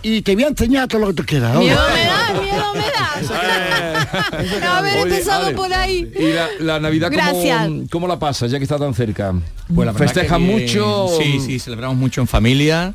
[0.03, 1.57] y te voy a enseñar todo lo que tú quieras.
[1.57, 4.78] Miedo me da, miedo me da.
[4.78, 6.11] Haber Oye, empezado Ale, por ahí.
[6.18, 7.66] Y la, la Navidad, Gracias.
[7.66, 9.32] ¿cómo, cómo la pasas, ya que está tan cerca?
[9.74, 10.61] Pues la verdad ¿Festejan que bien.
[10.62, 11.09] mucho?
[11.20, 12.95] Sí, sí, celebramos mucho en familia,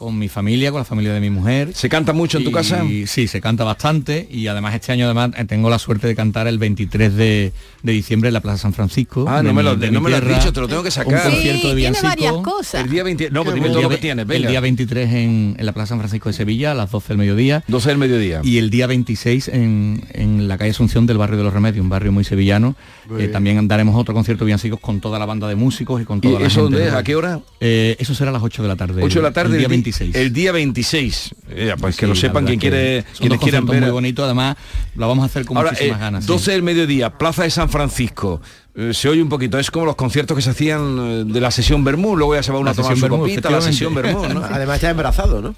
[0.00, 1.72] con mi familia, con la familia de mi mujer.
[1.74, 2.82] ¿Se canta mucho en tu Y- casa?
[3.06, 6.46] Sí, se canta bastante y además este año además eh, tengo la suerte de cantar
[6.46, 9.26] el 23 de, de diciembre en la Plaza San Francisco.
[9.28, 11.12] Ah, no me lo, de no me lo has dicho, te lo tengo que sacar.
[11.26, 12.08] Un concierto de tiene villancico.
[12.08, 12.82] varias cosas.
[12.84, 15.66] El día 20, no, pues dime todo lo que tienes, El día 23 en, en
[15.66, 17.62] la Plaza San Francisco de Sevilla a las 12 del mediodía.
[17.68, 18.40] 12 del mediodía.
[18.42, 21.90] Y el día 26 en, en la calle Asunción del barrio de los Remedios, un
[21.90, 22.74] barrio muy sevillano.
[23.18, 26.18] Eh, también daremos otro concierto de villancicos con toda la banda de músicos y con
[26.18, 26.94] ¿Y toda la eso gente, dónde es?
[26.94, 27.40] ¿A qué hora?
[27.60, 29.02] Eh, eso será a las 8 de la tarde.
[29.02, 30.14] 8 de la tarde el día di- 26.
[30.14, 31.34] El día 26.
[31.50, 33.82] Eh, pues que lo sepan quien que quiere, quienes quieran ver.
[33.82, 34.56] muy bonito, además
[34.94, 36.24] lo vamos a hacer con Ahora, muchísimas eh, ganas.
[36.24, 36.28] sí.
[36.28, 38.40] 12 del mediodía, Plaza de San Francisco.
[38.74, 41.82] Eh, se oye un poquito, es como los conciertos que se hacían de la sesión
[41.84, 43.94] Bermú, luego ya se va uno La a tomar sesión su Bermú, copita, la sesión
[43.94, 44.22] Bermú.
[44.50, 45.54] Además está embarazado, ¿no?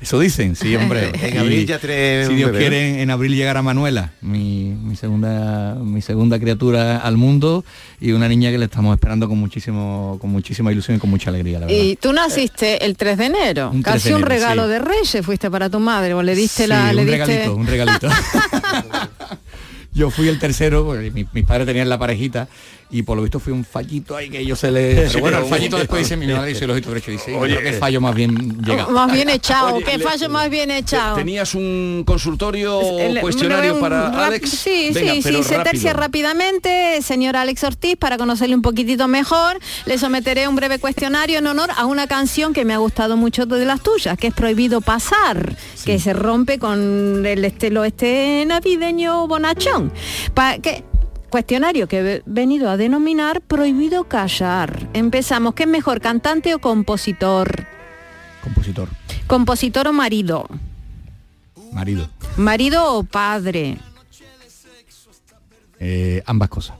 [0.00, 1.10] Eso dicen, sí, hombre.
[1.22, 6.00] En abril ya tiene Si Dios quiere, en abril llegará Manuela, mi, mi segunda mi
[6.02, 7.64] segunda criatura al mundo
[8.00, 11.30] y una niña que le estamos esperando con muchísimo con muchísima ilusión y con mucha
[11.30, 11.80] alegría, la verdad.
[11.82, 14.70] Y tú naciste el 3 de enero, Un 3 casi de un regalo sí.
[14.70, 16.92] de Reyes fuiste para tu madre, o le diste Sí, la...
[16.92, 17.24] le un diste...
[17.26, 18.08] regalito, un regalito.
[19.94, 22.46] Yo fui el tercero, porque mi- mis padres tenían la parejita
[22.90, 24.94] y por lo visto fui un fallito ahí que ellos se le...
[24.96, 27.58] Pero Sí, bueno, el fallito después dice mi madre dice el ojito derecho dice, Oye,
[27.58, 28.86] que eh, fallo más bien llega.
[28.88, 31.16] Más bien echado, Oye, qué le- fallo más bien echado.
[31.16, 34.50] ¿Tenías un consultorio El- cuestionario un para Alex?
[34.50, 39.58] Sí, Venga, sí, sí, se tercia rápidamente, señor Alex Ortiz, para conocerle un poquitito mejor.
[39.86, 43.46] Le someteré un breve cuestionario en honor a una canción que me ha gustado mucho
[43.46, 49.26] de las tuyas, que es Prohibido Pasar, que se rompe con el estilo este navideño
[49.26, 49.92] bonachón.
[50.34, 50.84] Pa- que-
[51.30, 54.88] Cuestionario que he venido a denominar Prohibido Callar.
[54.94, 57.66] Empezamos, ¿qué es mejor, cantante o compositor?
[58.42, 58.88] Compositor,
[59.26, 60.46] ¿Compositor o marido?
[61.72, 62.08] marido,
[62.38, 63.76] ¿Marido o padre?
[65.80, 66.76] eh, ambas cosas.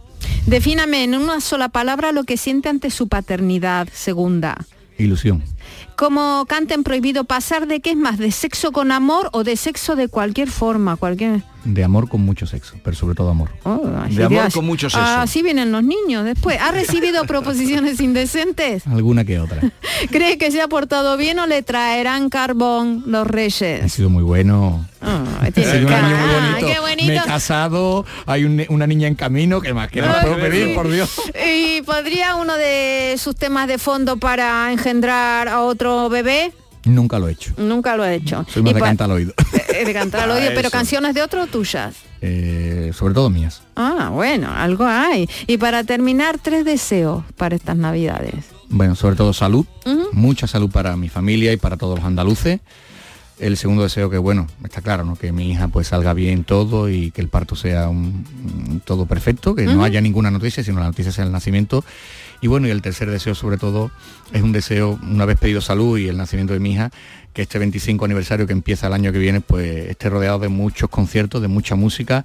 [0.46, 3.86] Defíname en una sola palabra lo que siente ante su paternidad.
[3.92, 4.57] Segunda.
[4.96, 5.44] Ilusión.
[5.94, 9.94] Como canten prohibido pasar de qué es más, de sexo con amor o de sexo
[9.94, 11.42] de cualquier forma, cualquier.
[11.64, 13.50] De amor con mucho sexo, pero sobre todo amor.
[13.64, 13.78] Oh,
[14.09, 15.04] De amor con mucho sexo.
[15.04, 16.59] Así vienen los niños después.
[16.61, 18.86] ¿Ha recibido proposiciones indecentes?
[18.86, 19.61] Alguna que otra.
[20.11, 23.92] ¿Cree que se ha portado bien o le traerán carbón los Ha reyes?
[23.92, 24.86] sido muy bueno.
[25.02, 26.66] Ah, Ha sido un año muy cara, bonito.
[26.66, 27.06] qué bonito.
[27.09, 30.74] Me he casado, hay un- una niña en camino, que más que no puedo pedir,
[30.74, 31.20] por Dios.
[31.34, 36.52] ¿Y podría uno de sus temas de fondo para engendrar a otro bebé?
[36.84, 37.52] Nunca lo he hecho.
[37.59, 38.46] Nunca lo he hecho.
[38.48, 39.34] Soy más Y de cantar al oído.
[39.85, 41.95] De cantar al Ah, oído, pero canciones de otro o tuyas.
[42.20, 43.62] Eh, sobre todo mías.
[43.76, 45.29] Ah, bueno, algo hay.
[45.47, 48.47] Y para terminar, tres deseos para estas navidades.
[48.68, 49.64] Bueno, sobre todo salud,
[50.12, 52.61] mucha salud para mi familia y para todos los andaluces.
[53.39, 55.14] El segundo deseo que, bueno, está claro, ¿no?
[55.14, 58.26] Que mi hija pues salga bien todo y que el parto sea un,
[58.68, 61.85] un todo perfecto, que no haya ninguna noticia, sino la noticia sea el nacimiento.
[62.41, 63.91] Y bueno, y el tercer deseo sobre todo
[64.32, 66.91] es un deseo, una vez pedido salud y el nacimiento de mi hija,
[67.32, 70.89] que este 25 aniversario que empieza el año que viene, pues esté rodeado de muchos
[70.89, 72.24] conciertos, de mucha música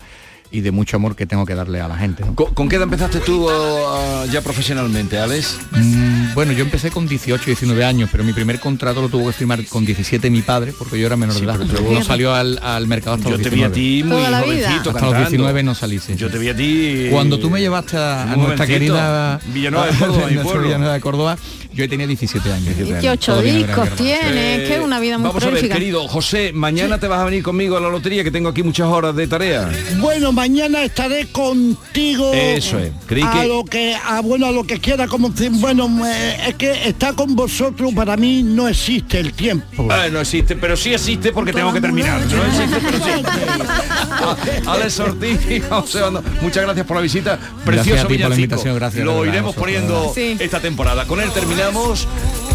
[0.53, 2.23] y de mucho amor que tengo que darle a la gente.
[2.23, 2.35] ¿no?
[2.35, 5.57] ¿Con, con qué edad empezaste tú uh, ya profesionalmente, Alex?
[5.71, 9.33] Mm, bueno, yo empecé con 18, 19 años, pero mi primer contrato lo tuvo que
[9.33, 11.59] firmar con 17 mi padre, porque yo era menor de edad.
[11.59, 13.73] Luego no salió al, al mercado hasta Yo los te vi a 19.
[13.73, 15.29] ti muy jovencito Hasta los cantando.
[15.29, 16.13] 19 no salí, sí.
[16.15, 17.07] Yo te vi a ti...
[17.09, 20.63] Cuando tú me llevaste a, nuestra querida Villanueva de Córdoba, mi nuestra pueblo.
[20.67, 21.37] Villanueva de Córdoba,
[21.73, 22.75] yo tenía 17 años.
[22.79, 25.41] Y que ocho Todo viene de discos gran tiene, Eh, que una vida muy Vamos
[25.41, 25.73] a ver, prolífica.
[25.79, 28.87] querido José, mañana te vas a venir conmigo a la lotería, que tengo aquí muchas
[28.87, 29.71] horas de tarea.
[29.97, 32.33] Bueno, mañana estaré contigo.
[32.33, 32.91] Eso es.
[33.07, 36.37] Creí a que- lo que, a, bueno, a lo que quiera, como decir, bueno, eh,
[36.49, 39.87] es que estar con vosotros para mí no existe el tiempo.
[39.89, 42.19] Ah, no existe, pero sí existe porque tengo que terminar.
[42.29, 44.67] No existe, pero sí.
[44.67, 47.39] Alex Ortiz y José Bando, muchas gracias por la visita.
[47.63, 50.35] Precioso a ti por la invitación, gracias, Lo iremos vosotros, poniendo Sí.
[50.39, 51.05] esta temporada.
[51.05, 52.05] Con él terminamos.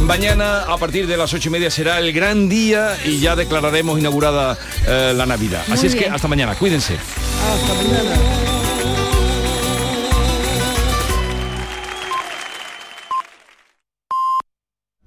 [0.00, 3.98] Mañana a partir de las ocho y media será el gran día y ya declararemos
[3.98, 5.62] inaugurada eh, la Navidad.
[5.66, 6.54] Muy Así es que hasta mañana.
[6.54, 6.94] Cuídense.
[6.94, 8.47] Hasta mañana.